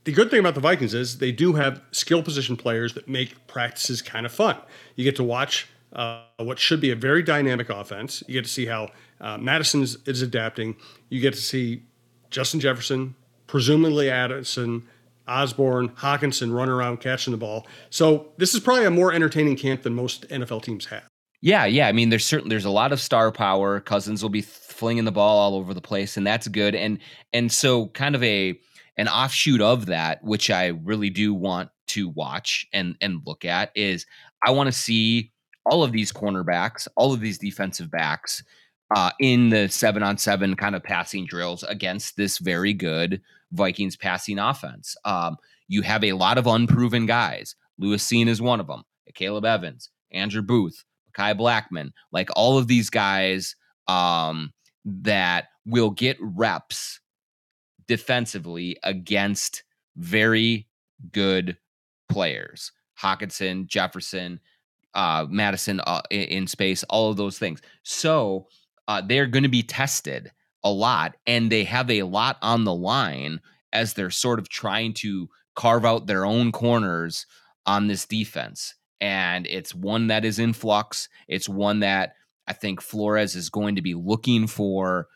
the 0.07 0.13
good 0.13 0.31
thing 0.31 0.39
about 0.39 0.55
the 0.55 0.61
Vikings 0.61 0.93
is 0.93 1.17
they 1.17 1.33
do 1.33 1.51
have 1.51 1.81
skill 1.91 2.23
position 2.23 2.55
players 2.55 2.93
that 2.93 3.09
make 3.09 3.45
practices 3.45 4.01
kind 4.01 4.25
of 4.25 4.31
fun. 4.31 4.55
You 4.95 5.03
get 5.03 5.17
to 5.17 5.23
watch 5.23 5.67
uh, 5.91 6.21
what 6.37 6.59
should 6.59 6.79
be 6.79 6.91
a 6.91 6.95
very 6.95 7.21
dynamic 7.21 7.69
offense. 7.69 8.23
You 8.25 8.35
get 8.35 8.45
to 8.45 8.49
see 8.49 8.67
how 8.67 8.91
uh, 9.19 9.37
Mattison 9.37 9.83
is, 9.83 10.21
adapting. 10.21 10.77
You 11.09 11.19
get 11.19 11.33
to 11.33 11.41
see 11.41 11.83
Justin 12.29 12.61
Jefferson, 12.61 13.15
presumably 13.47 14.09
Addison, 14.09 14.87
Osborn, 15.27 15.89
Hockenson 15.89 16.55
run 16.55 16.69
around 16.69 17.01
catching 17.01 17.31
the 17.31 17.37
ball. 17.37 17.67
So 17.89 18.29
this 18.37 18.53
is 18.53 18.61
probably 18.61 18.85
a 18.85 18.91
more 18.91 19.11
entertaining 19.11 19.57
camp 19.57 19.81
than 19.81 19.93
most 19.93 20.25
NFL 20.29 20.63
teams 20.63 20.85
have. 20.85 21.03
Yeah, 21.41 21.65
yeah. 21.65 21.89
I 21.89 21.91
mean, 21.91 22.11
there's 22.11 22.25
certain 22.25 22.47
there's 22.47 22.63
a 22.63 22.69
lot 22.69 22.93
of 22.93 23.01
star 23.01 23.29
power. 23.29 23.81
Cousins 23.81 24.23
will 24.23 24.29
be 24.29 24.41
flinging 24.41 25.03
the 25.03 25.11
ball 25.11 25.37
all 25.37 25.55
over 25.55 25.73
the 25.73 25.81
place, 25.81 26.15
and 26.15 26.25
that's 26.25 26.47
good. 26.47 26.75
And 26.75 26.99
and 27.33 27.51
so 27.51 27.87
kind 27.87 28.15
of 28.15 28.23
a 28.23 28.57
an 28.97 29.07
offshoot 29.07 29.61
of 29.61 29.85
that, 29.87 30.23
which 30.23 30.49
I 30.49 30.67
really 30.67 31.09
do 31.09 31.33
want 31.33 31.69
to 31.87 32.09
watch 32.09 32.65
and 32.73 32.95
and 33.01 33.21
look 33.25 33.45
at, 33.45 33.71
is 33.75 34.05
I 34.45 34.51
want 34.51 34.67
to 34.67 34.71
see 34.71 35.31
all 35.65 35.83
of 35.83 35.91
these 35.91 36.11
cornerbacks, 36.11 36.87
all 36.95 37.13
of 37.13 37.19
these 37.19 37.37
defensive 37.37 37.91
backs 37.91 38.43
uh, 38.95 39.11
in 39.19 39.49
the 39.49 39.67
seven 39.67 40.03
on 40.03 40.17
seven 40.17 40.55
kind 40.55 40.75
of 40.75 40.83
passing 40.83 41.25
drills 41.25 41.63
against 41.63 42.15
this 42.17 42.37
very 42.37 42.73
good 42.73 43.21
Vikings 43.51 43.95
passing 43.95 44.39
offense. 44.39 44.95
Um, 45.05 45.37
you 45.67 45.81
have 45.81 46.03
a 46.03 46.13
lot 46.13 46.37
of 46.37 46.47
unproven 46.47 47.05
guys. 47.05 47.55
Lewis 47.77 48.05
Cine 48.05 48.27
is 48.27 48.41
one 48.41 48.59
of 48.59 48.67
them. 48.67 48.83
Caleb 49.13 49.45
Evans, 49.45 49.89
Andrew 50.11 50.41
Booth, 50.41 50.83
Kai 51.13 51.33
Blackmon, 51.33 51.91
like 52.11 52.29
all 52.35 52.57
of 52.57 52.67
these 52.67 52.89
guys 52.89 53.55
um, 53.87 54.53
that 54.85 55.45
will 55.65 55.89
get 55.89 56.17
reps 56.21 56.99
defensively 57.87 58.77
against 58.83 59.63
very 59.95 60.67
good 61.11 61.57
players. 62.09 62.71
Hockenson, 63.01 63.67
Jefferson, 63.67 64.39
uh, 64.93 65.25
Mattison 65.29 65.79
uh, 65.81 66.01
in, 66.09 66.23
in, 66.23 66.47
space, 66.47 66.83
all 66.89 67.11
of 67.11 67.17
those 67.17 67.37
things. 67.37 67.61
So 67.83 68.47
uh, 68.87 69.01
they're 69.01 69.27
going 69.27 69.43
to 69.43 69.49
be 69.49 69.63
tested 69.63 70.31
a 70.63 70.71
lot, 70.71 71.15
and 71.27 71.51
they 71.51 71.63
have 71.65 71.89
a 71.91 72.03
lot 72.03 72.37
on 72.41 72.63
the 72.63 72.73
line 72.73 73.41
as 73.73 73.93
they're 73.93 74.09
sort 74.09 74.39
of 74.39 74.49
trying 74.49 74.93
to 74.93 75.29
carve 75.55 75.85
out 75.85 76.07
their 76.07 76.25
own 76.25 76.51
corners 76.51 77.25
on 77.65 77.87
this 77.87 78.05
defense. 78.05 78.73
And 78.99 79.45
it's 79.45 79.75
one 79.75 80.07
that 80.07 80.25
is 80.25 80.39
in 80.39 80.53
flux. 80.53 81.09
It's 81.27 81.47
one 81.47 81.81
that 81.81 82.13
I 82.47 82.53
think 82.53 82.81
Flores 82.81 83.35
is 83.35 83.49
going 83.49 83.75
to 83.75 83.81
be 83.81 83.93
looking 83.93 84.47
for 84.47 85.07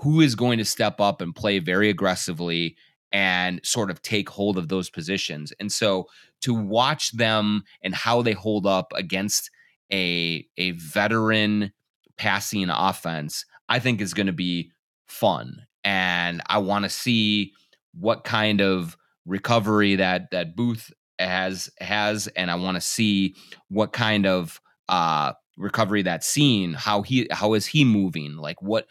who 0.00 0.20
is 0.20 0.34
going 0.34 0.58
to 0.58 0.64
step 0.64 1.00
up 1.00 1.20
and 1.20 1.34
play 1.34 1.58
very 1.58 1.90
aggressively 1.90 2.76
and 3.12 3.60
sort 3.64 3.90
of 3.90 4.02
take 4.02 4.28
hold 4.28 4.58
of 4.58 4.68
those 4.68 4.90
positions. 4.90 5.52
And 5.58 5.72
so 5.72 6.08
to 6.42 6.54
watch 6.54 7.12
them 7.12 7.64
and 7.82 7.94
how 7.94 8.22
they 8.22 8.32
hold 8.32 8.66
up 8.66 8.92
against 8.94 9.50
a 9.92 10.46
a 10.56 10.72
veteran 10.72 11.72
passing 12.16 12.68
offense, 12.68 13.44
I 13.68 13.78
think 13.78 14.00
is 14.00 14.14
going 14.14 14.26
to 14.26 14.32
be 14.32 14.70
fun. 15.06 15.66
And 15.84 16.42
I 16.46 16.58
want 16.58 16.84
to 16.84 16.90
see 16.90 17.52
what 17.94 18.24
kind 18.24 18.60
of 18.60 18.96
recovery 19.24 19.96
that 19.96 20.30
that 20.30 20.54
Booth 20.54 20.92
has 21.18 21.70
has 21.80 22.28
and 22.28 22.50
I 22.50 22.54
want 22.54 22.76
to 22.76 22.80
see 22.80 23.34
what 23.68 23.92
kind 23.92 24.26
of 24.26 24.60
uh 24.88 25.32
recovery 25.58 26.02
that 26.02 26.22
Cine 26.22 26.74
how 26.74 27.02
he 27.02 27.28
how 27.30 27.54
is 27.54 27.66
he 27.66 27.84
moving? 27.84 28.36
Like 28.36 28.62
what 28.62 28.86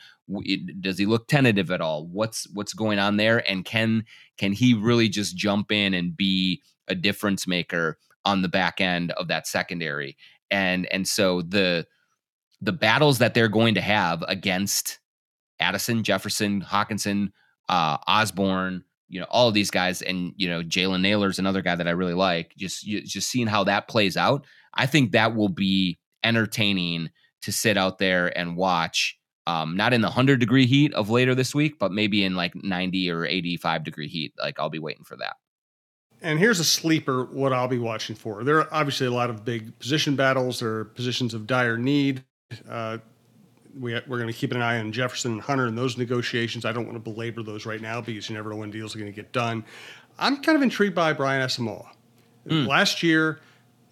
does 0.81 0.97
he 0.97 1.05
look 1.05 1.27
tentative 1.27 1.71
at 1.71 1.81
all? 1.81 2.05
What's 2.05 2.47
what's 2.53 2.73
going 2.73 2.99
on 2.99 3.17
there? 3.17 3.49
And 3.49 3.65
can 3.65 4.05
can 4.37 4.51
he 4.51 4.73
really 4.73 5.09
just 5.09 5.37
jump 5.37 5.71
in 5.71 5.93
and 5.93 6.15
be 6.15 6.61
a 6.87 6.95
difference 6.95 7.47
maker 7.47 7.97
on 8.25 8.41
the 8.41 8.49
back 8.49 8.81
end 8.81 9.11
of 9.11 9.29
that 9.29 9.47
secondary? 9.47 10.17
And 10.51 10.85
and 10.91 11.07
so 11.07 11.41
the 11.41 11.87
the 12.61 12.73
battles 12.73 13.19
that 13.19 13.33
they're 13.33 13.47
going 13.47 13.75
to 13.75 13.81
have 13.81 14.23
against 14.27 14.99
Addison 15.59 16.03
Jefferson 16.03 16.61
Hockenson 16.61 17.31
uh 17.69 17.97
Osborn 18.07 18.83
you 19.09 19.19
know 19.19 19.27
all 19.29 19.47
of 19.47 19.53
these 19.53 19.71
guys 19.71 20.01
and 20.01 20.33
you 20.35 20.49
know 20.49 20.61
Jalen 20.61 21.01
Nailor's 21.01 21.39
another 21.39 21.61
guy 21.61 21.75
that 21.75 21.87
I 21.87 21.91
really 21.91 22.13
like 22.13 22.53
just 22.57 22.85
just 22.85 23.29
seeing 23.29 23.47
how 23.47 23.63
that 23.63 23.87
plays 23.87 24.17
out 24.17 24.45
I 24.73 24.85
think 24.85 25.11
that 25.11 25.35
will 25.35 25.49
be 25.49 25.99
entertaining 26.23 27.09
to 27.41 27.51
sit 27.51 27.77
out 27.77 27.97
there 27.97 28.35
and 28.37 28.55
watch. 28.57 29.17
Um, 29.45 29.77
not 29.77 29.93
in 29.93 30.01
the 30.01 30.07
100 30.07 30.39
degree 30.39 30.65
heat 30.65 30.93
of 30.93 31.09
later 31.09 31.33
this 31.33 31.55
week, 31.55 31.79
but 31.79 31.93
maybe 31.93 32.23
in 32.23 32.35
like 32.35 32.53
90 32.53 33.09
or 33.09 33.25
85 33.25 33.83
degree 33.85 34.09
heat. 34.09 34.33
Like 34.37 34.59
I'll 34.59 34.69
be 34.69 34.79
waiting 34.79 35.05
for 35.05 35.15
that. 35.17 35.37
And 36.21 36.39
here's 36.39 36.59
a 36.59 36.65
sleeper 36.65 37.25
what 37.25 37.53
I'll 37.53 37.67
be 37.67 37.77
watching 37.77 38.15
for. 38.15 38.43
There 38.43 38.57
are 38.57 38.67
obviously 38.71 39.07
a 39.07 39.11
lot 39.11 39.29
of 39.29 39.45
big 39.45 39.77
position 39.79 40.15
battles. 40.15 40.59
There 40.59 40.79
are 40.79 40.85
positions 40.85 41.33
of 41.33 41.47
dire 41.47 41.77
need. 41.77 42.23
Uh, 42.67 42.97
we, 43.79 43.93
are 43.93 44.01
going 44.01 44.27
to 44.27 44.33
keep 44.33 44.51
an 44.51 44.61
eye 44.61 44.79
on 44.79 44.91
Jefferson 44.91 45.33
and 45.33 45.41
Hunter 45.41 45.67
in 45.67 45.75
those 45.75 45.97
negotiations. 45.97 46.65
I 46.65 46.71
don't 46.71 46.85
want 46.85 46.95
to 46.95 47.11
belabor 47.11 47.43
those 47.43 47.65
right 47.65 47.81
now 47.81 48.01
because 48.01 48.29
you 48.29 48.35
never 48.35 48.49
know 48.49 48.55
when 48.55 48.71
deals 48.71 48.95
are 48.95 48.99
going 48.99 49.11
to 49.11 49.15
get 49.15 49.31
done. 49.31 49.63
I'm 50.17 50.41
kind 50.41 50.55
of 50.55 50.63
intrigued 50.63 50.95
by 50.95 51.13
Brian 51.13 51.47
Asamoah. 51.47 51.87
Mm. 52.47 52.67
Last 52.67 53.03
year, 53.03 53.39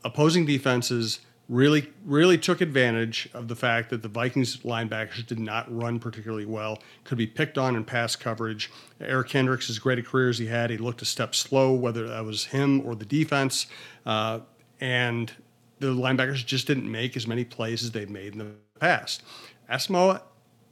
opposing 0.04 0.46
defenses 0.46 1.20
really 1.48 1.92
really 2.06 2.38
took 2.38 2.62
advantage 2.62 3.30
of 3.34 3.48
the 3.48 3.56
fact 3.56 3.90
that 3.92 4.02
the 4.02 4.08
Vikings 4.08 4.58
linebackers 4.58 5.26
did 5.26 5.40
not 5.40 5.74
run 5.76 6.00
particularly 6.00 6.46
well, 6.46 6.80
could 7.04 7.18
be 7.18 7.28
picked 7.28 7.58
on 7.58 7.76
in 7.76 7.84
pass 7.84 8.16
coverage. 8.16 8.72
Eric 9.00 9.30
Kendricks, 9.30 9.70
as 9.70 9.78
great 9.78 10.00
a 10.00 10.04
career 10.04 10.30
as 10.30 10.40
he 10.40 10.48
had, 10.48 10.70
he 10.70 10.78
looked 10.78 11.02
a 11.02 11.06
step 11.06 11.36
slow, 11.36 11.74
whether 11.74 12.08
that 12.08 12.26
was 12.26 12.46
him 12.46 12.82
or 12.86 12.96
the 12.96 13.06
defense. 13.06 13.68
Uh, 14.06 14.40
and 14.82 15.32
the 15.80 15.88
linebackers 15.88 16.46
just 16.46 16.68
didn't 16.68 16.90
make 16.90 17.16
as 17.16 17.28
many 17.28 17.44
plays 17.44 17.84
as 17.84 17.92
they've 17.92 18.10
made 18.10 18.34
in 18.34 18.40
the 18.40 18.52
past. 18.80 19.24
Asamoah 19.70 20.22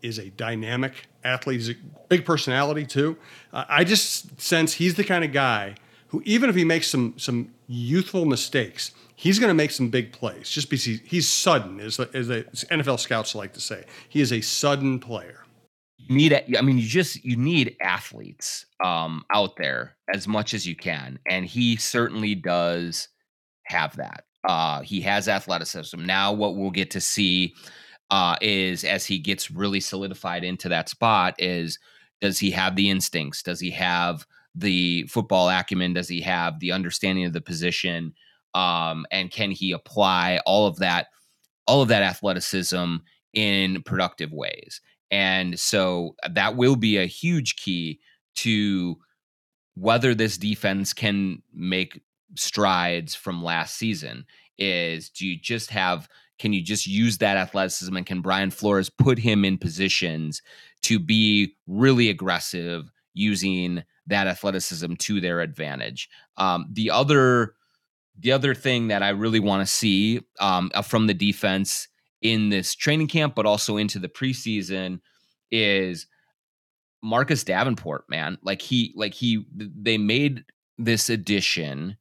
is 0.02 0.18
a 0.18 0.30
dynamic 0.32 1.08
athlete. 1.24 1.60
He's 1.60 1.70
a 1.70 1.76
big 2.10 2.26
personality 2.26 2.86
too. 2.86 3.18
Uh, 3.52 3.66
I 3.68 3.84
just 3.84 4.40
sense 4.40 4.74
he's 4.74 4.96
the 4.96 5.04
kind 5.04 5.24
of 5.24 5.32
guy 5.32 5.76
who, 6.14 6.22
even 6.26 6.48
if 6.48 6.56
he 6.56 6.64
makes 6.64 6.88
some 6.88 7.16
some 7.18 7.52
youthful 7.68 8.26
mistakes, 8.26 8.92
he's 9.16 9.40
going 9.40 9.50
to 9.50 9.56
make 9.56 9.72
some 9.72 9.90
big 9.90 10.12
plays 10.12 10.48
just 10.48 10.70
because 10.70 10.84
he, 10.84 11.00
he's 11.04 11.28
sudden, 11.28 11.80
as, 11.80 12.00
as 12.00 12.28
the 12.28 12.44
NFL 12.70 13.00
scouts 13.00 13.34
like 13.34 13.54
to 13.54 13.60
say. 13.60 13.84
He 14.10 14.22
is 14.22 14.32
a 14.32 14.40
sudden 14.40 15.00
player. 15.00 15.44
You 15.98 16.16
need, 16.16 16.34
I 16.56 16.62
mean, 16.62 16.78
you 16.78 16.88
just 16.88 17.26
you 17.26 17.36
need 17.36 17.76
athletes 17.82 18.68
um, 18.84 19.26
out 19.34 19.58
there 19.58 19.96
as 20.14 20.28
much 20.28 20.54
as 20.54 20.68
you 20.68 20.76
can, 20.76 21.18
and 21.28 21.48
he 21.48 21.78
certainly 21.78 22.36
does 22.36 23.08
have 23.64 23.96
that. 23.96 24.26
Uh, 24.48 24.82
he 24.82 25.02
has 25.02 25.28
athleticism. 25.28 26.06
Now, 26.06 26.32
what 26.32 26.56
we'll 26.56 26.70
get 26.70 26.92
to 26.92 27.02
see 27.02 27.56
uh, 28.12 28.36
is 28.40 28.84
as 28.84 29.08
he 29.08 29.18
gets 29.18 29.50
really 29.50 29.80
solidified 29.80 30.44
into 30.44 30.70
that 30.70 30.90
spot, 30.90 31.34
is 31.40 31.80
does 32.22 32.38
he 32.38 32.52
have 32.52 32.76
the 32.76 32.92
instincts? 32.92 33.42
Does 33.42 33.60
he 33.60 33.72
have 33.72 34.28
the 34.56 35.08
football 35.08 35.50
acumen? 35.50 35.94
Does 35.94 36.08
he 36.08 36.22
have 36.22 36.60
the 36.60 36.72
understanding 36.72 37.26
of 37.26 37.34
the 37.34 37.42
position? 37.42 38.14
um, 38.54 39.06
and 39.12 39.32
can 39.32 39.52
he 39.52 39.72
apply 39.72 40.40
all 40.46 40.68
of 40.68 40.78
that 40.78 41.08
all 41.66 41.82
of 41.82 41.88
that 41.88 42.04
athleticism 42.04 42.98
in 43.34 43.82
productive 43.84 44.32
ways 44.32 44.82
and 45.12 45.60
so 45.60 46.16
uh, 46.24 46.30
that 46.34 46.56
will 46.56 46.76
be 46.76 46.98
a 46.98 47.06
huge 47.06 47.56
key 47.56 48.00
to 48.36 48.98
whether 49.76 50.14
this 50.14 50.38
defense 50.38 50.94
can 50.94 51.42
make 51.54 52.02
strides 52.36 53.16
from 53.16 53.44
last 53.44 53.76
season 53.76 54.26
is 54.58 55.10
do 55.10 55.26
you 55.26 55.40
just 55.40 55.70
have 55.72 56.08
can 56.38 56.54
you 56.54 56.62
just 56.62 56.86
use 56.86 57.20
that 57.20 57.38
athleticism 57.38 57.96
and 57.96 58.06
can 58.06 58.22
Brian 58.22 58.52
Flores 58.52 58.90
put 58.90 59.18
him 59.18 59.46
in 59.46 59.58
positions 59.58 60.42
to 60.82 61.00
be 61.00 61.56
really 61.68 62.10
aggressive 62.10 62.92
using 63.14 63.84
that 64.08 64.28
athleticism 64.28 64.94
to 64.96 65.22
their 65.22 65.42
advantage 65.42 66.10
um, 66.38 66.68
the 66.72 66.90
other 66.90 67.56
the 68.20 68.32
other 68.32 68.54
thing 68.54 68.88
that 68.88 69.02
I 69.02 69.10
really 69.10 69.40
want 69.40 69.66
to 69.66 69.72
see 69.72 70.22
um, 70.40 70.72
uh, 70.74 70.82
from 70.82 71.08
the 71.08 71.14
defense 71.14 71.88
in 72.22 72.50
this 72.50 72.76
training 72.76 73.08
camp, 73.08 73.36
but 73.36 73.46
also 73.46 73.78
into 73.78 74.00
the 74.00 74.08
preseason, 74.08 75.00
is 75.52 76.08
Marcus 77.02 77.44
Davenport. 77.44 78.06
Man, 78.10 78.38
like 78.44 78.62
he, 78.62 78.94
like 78.96 79.14
he, 79.14 79.46
they 79.56 79.98
made 79.98 80.46
this 80.78 81.10
addition 81.10 81.98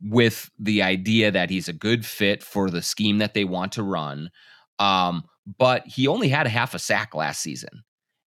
with 0.00 0.50
the 0.58 0.82
idea 0.82 1.30
that 1.30 1.50
he's 1.50 1.68
a 1.68 1.72
good 1.72 2.04
fit 2.04 2.42
for 2.42 2.70
the 2.70 2.82
scheme 2.82 3.18
that 3.18 3.34
they 3.34 3.44
want 3.44 3.72
to 3.72 3.82
run. 3.82 4.30
Um, 4.78 5.24
but 5.58 5.86
he 5.86 6.06
only 6.06 6.28
had 6.28 6.46
a 6.46 6.50
half 6.50 6.74
a 6.74 6.78
sack 6.78 7.14
last 7.14 7.40
season, 7.40 7.84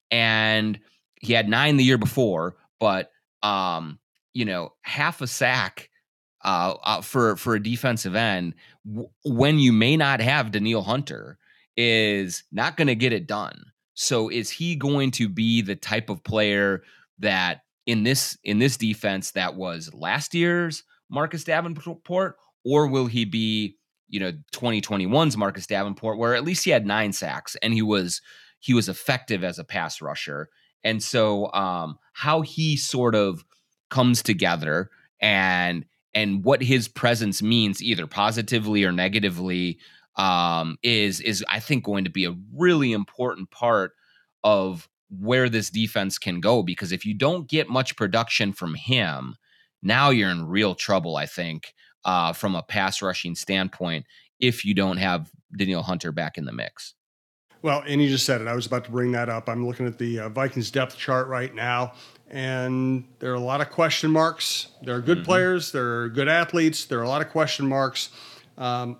and 0.10 0.80
he 1.22 1.34
had 1.34 1.50
nine 1.50 1.78
the 1.78 1.84
year 1.84 1.98
before. 1.98 2.56
But 2.80 3.12
um, 3.44 4.00
you 4.34 4.46
know, 4.46 4.74
half 4.82 5.22
a 5.22 5.28
sack 5.28 5.90
uh, 6.44 6.76
uh, 6.84 7.02
for 7.02 7.36
for 7.36 7.56
a 7.56 7.64
defensive 7.64 8.16
end 8.16 8.56
w- 8.86 9.10
when 9.26 9.60
you 9.60 9.74
may 9.74 9.98
not 9.98 10.22
have 10.22 10.52
Danielle 10.52 10.82
Hunter 10.82 11.38
is 11.76 12.44
not 12.52 12.78
going 12.78 12.88
to 12.88 12.96
get 12.96 13.14
it 13.14 13.28
done. 13.28 13.66
So 13.94 14.30
is 14.30 14.50
he 14.50 14.76
going 14.76 15.12
to 15.12 15.28
be 15.28 15.62
the 15.62 15.76
type 15.76 16.10
of 16.10 16.24
player 16.24 16.84
that 17.20 17.62
in 17.86 18.04
this 18.04 18.38
in 18.44 18.60
this 18.60 18.78
defense 18.78 19.32
that 19.32 19.56
was 19.56 19.94
last 19.94 20.34
year's 20.34 20.84
Marcus 21.10 21.44
Davenport, 21.44 22.38
or 22.64 22.88
will 22.88 23.08
he 23.08 23.26
be 23.26 23.78
you 24.08 24.20
know 24.20 24.32
2021's 24.54 25.36
Marcus 25.36 25.68
Davenport, 25.68 26.18
where 26.18 26.36
at 26.36 26.46
least 26.46 26.64
he 26.64 26.72
had 26.72 26.86
nine 26.86 27.12
sacks 27.12 27.58
and 27.62 27.74
he 27.74 27.82
was 27.82 28.22
he 28.60 28.74
was 28.74 28.90
effective 28.90 29.44
as 29.44 29.60
a 29.60 29.64
pass 29.64 30.02
rusher, 30.02 30.50
and 30.84 31.02
so 31.04 31.52
um, 31.54 31.98
how 32.14 32.42
he 32.42 32.78
sort 32.78 33.16
of 33.16 33.44
comes 33.90 34.22
together 34.22 34.90
and 35.22 35.86
and 36.14 36.44
what 36.44 36.62
his 36.62 36.88
presence 36.88 37.42
means 37.42 37.84
either 37.84 38.08
positively 38.08 38.84
or 38.84 38.92
negatively 38.92 39.80
um, 40.16 40.78
is 40.84 41.22
is 41.22 41.44
I 41.48 41.60
think 41.60 41.84
going 41.84 42.04
to 42.04 42.10
be 42.10 42.26
a 42.26 42.36
really 42.54 42.92
important 42.92 43.52
part 43.52 43.94
of 44.44 44.90
where 45.10 45.50
this 45.50 45.70
defense 45.70 46.18
can 46.18 46.40
go 46.40 46.62
because 46.62 46.92
if 46.92 47.06
you 47.06 47.14
don't 47.14 47.48
get 47.48 47.68
much 47.68 47.96
production 47.96 48.54
from 48.54 48.76
him, 48.76 49.36
now 49.82 50.10
you're 50.10 50.30
in 50.30 50.48
real 50.48 50.76
trouble. 50.76 51.16
I 51.16 51.26
think 51.26 51.74
uh, 52.06 52.34
from 52.34 52.56
a 52.56 52.64
pass 52.64 53.02
rushing 53.02 53.36
standpoint 53.36 54.06
if 54.40 54.64
you 54.64 54.74
don't 54.74 54.98
have 54.98 55.30
Danielle 55.56 55.84
Hunter 55.84 56.12
back 56.12 56.38
in 56.38 56.46
the 56.46 56.54
mix. 56.54 56.94
Well, 57.62 57.84
and 57.86 58.02
you 58.02 58.08
just 58.08 58.26
said 58.26 58.42
it. 58.42 58.48
I 58.48 58.56
was 58.56 58.66
about 58.66 58.86
to 58.86 58.92
bring 58.92 59.12
that 59.12 59.28
up. 59.28 59.50
I'm 59.50 59.68
looking 59.68 59.86
at 59.86 59.98
the 59.98 60.20
uh, 60.20 60.30
Vikings 60.30 60.72
depth 60.72 60.98
chart 60.98 61.28
right 61.28 61.54
now, 61.54 61.94
and 62.30 63.04
there 63.20 63.32
are 63.32 63.36
a 63.36 63.40
lot 63.40 63.60
of 63.60 63.70
question 63.70 64.12
marks. 64.12 64.68
There 64.82 64.96
are 64.96 65.02
good 65.02 65.20
mm-hmm. 65.20 65.26
players, 65.26 65.72
there 65.72 66.02
are 66.02 66.10
good 66.10 66.30
athletes, 66.30 66.86
there 66.86 67.00
are 67.00 67.04
a 67.04 67.10
lot 67.10 67.22
of 67.22 67.30
question 67.30 67.68
marks. 67.68 68.10
Um, 68.58 68.98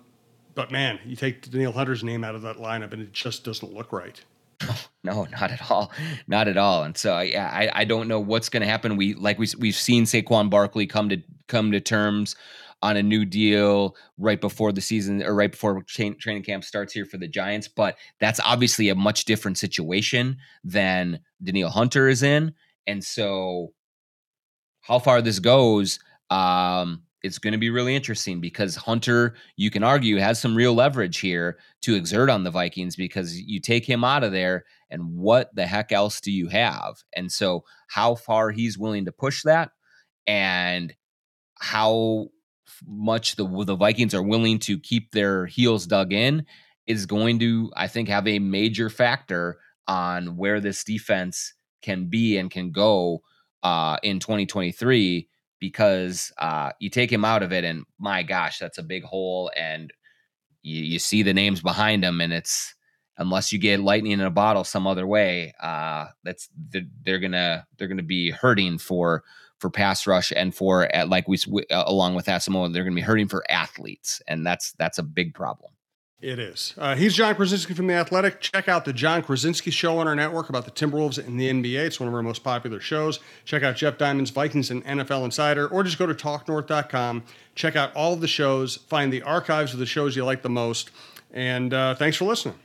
but 0.54 0.70
man, 0.70 0.98
you 1.06 1.16
take 1.16 1.50
Danielle 1.50 1.72
Hunter's 1.72 2.04
name 2.04 2.22
out 2.22 2.34
of 2.34 2.42
that 2.42 2.56
lineup, 2.56 2.92
and 2.92 3.00
it 3.00 3.12
just 3.12 3.44
doesn't 3.44 3.72
look 3.72 3.92
right. 3.92 4.22
No, 5.02 5.26
not 5.30 5.50
at 5.50 5.70
all, 5.70 5.90
not 6.28 6.46
at 6.46 6.58
all. 6.58 6.82
And 6.82 6.94
so 6.94 7.14
I, 7.14 7.32
I, 7.34 7.70
I 7.72 7.84
don't 7.86 8.06
know 8.06 8.20
what's 8.20 8.50
going 8.50 8.60
to 8.60 8.66
happen. 8.66 8.98
We 8.98 9.14
like 9.14 9.38
we 9.38 9.48
we've 9.58 9.74
seen 9.74 10.04
Saquon 10.04 10.50
Barkley 10.50 10.86
come 10.86 11.08
to 11.08 11.22
come 11.46 11.72
to 11.72 11.80
terms 11.80 12.36
on 12.82 12.96
a 12.96 13.02
new 13.02 13.24
deal 13.24 13.94
right 14.18 14.40
before 14.40 14.72
the 14.72 14.80
season 14.80 15.22
or 15.22 15.34
right 15.34 15.50
before 15.50 15.82
training 15.82 16.42
camp 16.42 16.64
starts 16.64 16.92
here 16.92 17.04
for 17.04 17.18
the 17.18 17.28
Giants. 17.28 17.68
But 17.68 17.96
that's 18.20 18.40
obviously 18.40 18.88
a 18.88 18.94
much 18.94 19.24
different 19.24 19.58
situation 19.58 20.38
than 20.64 21.20
Danielle 21.42 21.70
Hunter 21.70 22.08
is 22.08 22.22
in. 22.22 22.54
And 22.86 23.04
so 23.04 23.72
how 24.80 24.98
far 24.98 25.20
this 25.20 25.38
goes, 25.38 25.98
um, 26.30 27.02
it's 27.22 27.38
going 27.38 27.52
to 27.52 27.58
be 27.58 27.70
really 27.70 27.94
interesting 27.94 28.40
because 28.40 28.76
Hunter, 28.76 29.34
you 29.56 29.70
can 29.70 29.82
argue, 29.82 30.16
has 30.16 30.40
some 30.40 30.54
real 30.54 30.74
leverage 30.74 31.18
here 31.18 31.58
to 31.82 31.94
exert 31.94 32.30
on 32.30 32.44
the 32.44 32.50
Vikings 32.50 32.96
because 32.96 33.38
you 33.38 33.60
take 33.60 33.84
him 33.84 34.04
out 34.04 34.24
of 34.24 34.32
there, 34.32 34.64
and 34.88 35.16
what 35.16 35.54
the 35.54 35.66
heck 35.66 35.92
else 35.92 36.20
do 36.20 36.32
you 36.32 36.48
have? 36.48 36.94
And 37.14 37.30
so, 37.30 37.64
how 37.88 38.14
far 38.14 38.50
he's 38.50 38.78
willing 38.78 39.04
to 39.04 39.12
push 39.12 39.42
that, 39.42 39.70
and 40.26 40.94
how 41.58 42.28
much 42.86 43.36
the 43.36 43.46
the 43.64 43.76
Vikings 43.76 44.14
are 44.14 44.22
willing 44.22 44.58
to 44.60 44.78
keep 44.78 45.12
their 45.12 45.46
heels 45.46 45.86
dug 45.86 46.12
in 46.12 46.46
is 46.86 47.06
going 47.06 47.38
to, 47.38 47.70
I 47.76 47.86
think, 47.86 48.08
have 48.08 48.26
a 48.26 48.38
major 48.38 48.90
factor 48.90 49.58
on 49.86 50.36
where 50.36 50.60
this 50.60 50.84
defense 50.84 51.54
can 51.82 52.06
be 52.06 52.36
and 52.36 52.50
can 52.50 52.70
go 52.70 53.22
uh, 53.62 53.96
in 54.02 54.18
2023 54.18 55.28
because 55.58 56.32
uh, 56.38 56.72
you 56.80 56.90
take 56.90 57.12
him 57.12 57.24
out 57.24 57.42
of 57.42 57.52
it 57.52 57.64
and 57.64 57.84
my 57.98 58.22
gosh 58.22 58.58
that's 58.58 58.78
a 58.78 58.82
big 58.82 59.04
hole 59.04 59.50
and 59.56 59.92
you, 60.62 60.82
you 60.82 60.98
see 60.98 61.22
the 61.22 61.34
names 61.34 61.60
behind 61.60 62.04
him 62.04 62.20
and 62.20 62.32
it's 62.32 62.74
unless 63.18 63.52
you 63.52 63.58
get 63.58 63.80
lightning 63.80 64.12
in 64.12 64.20
a 64.20 64.30
bottle 64.30 64.64
some 64.64 64.86
other 64.86 65.06
way 65.06 65.52
uh, 65.60 66.06
that's 66.24 66.48
they're, 66.70 66.82
they're, 67.04 67.18
gonna 67.18 67.66
they're 67.76 67.88
gonna 67.88 68.02
be 68.02 68.30
hurting 68.30 68.78
for 68.78 69.22
for 69.60 69.70
pass 69.70 70.06
rush 70.06 70.32
and 70.34 70.54
for 70.54 70.88
like 71.06 71.28
we 71.28 71.38
uh, 71.70 71.84
along 71.86 72.14
with 72.14 72.26
Asamoah, 72.26 72.72
they're 72.72 72.84
gonna 72.84 72.96
be 72.96 73.02
hurting 73.02 73.28
for 73.28 73.44
athletes 73.50 74.20
and 74.26 74.46
that's 74.46 74.72
that's 74.72 74.98
a 74.98 75.02
big 75.02 75.34
problem 75.34 75.72
it 76.20 76.38
is. 76.38 76.74
Uh, 76.76 76.94
he's 76.94 77.14
Jon 77.14 77.34
Krawczynski 77.34 77.74
from 77.74 77.86
The 77.86 77.94
Athletic. 77.94 78.40
Check 78.40 78.68
out 78.68 78.84
the 78.84 78.92
Jon 78.92 79.22
Krawczynski 79.22 79.72
Show 79.72 79.98
on 79.98 80.06
our 80.06 80.14
network 80.14 80.50
about 80.50 80.66
the 80.66 80.70
Timberwolves 80.70 81.18
and 81.18 81.40
the 81.40 81.50
NBA. 81.50 81.86
It's 81.86 81.98
one 81.98 82.08
of 82.08 82.14
our 82.14 82.22
most 82.22 82.44
popular 82.44 82.78
shows. 82.78 83.20
Check 83.46 83.62
out 83.62 83.76
Jeff 83.76 83.96
Diamond's 83.96 84.30
Vikings 84.30 84.70
and 84.70 84.84
NFL 84.84 85.24
Insider, 85.24 85.66
or 85.66 85.82
just 85.82 85.98
go 85.98 86.06
to 86.06 86.14
talknorth.com. 86.14 87.22
Check 87.54 87.74
out 87.74 87.94
all 87.96 88.12
of 88.12 88.20
the 88.20 88.28
shows, 88.28 88.76
find 88.76 89.10
the 89.10 89.22
archives 89.22 89.72
of 89.72 89.78
the 89.78 89.86
shows 89.86 90.14
you 90.14 90.24
like 90.24 90.42
the 90.42 90.50
most, 90.50 90.90
and 91.32 91.72
uh, 91.72 91.94
thanks 91.94 92.18
for 92.18 92.26
listening. 92.26 92.58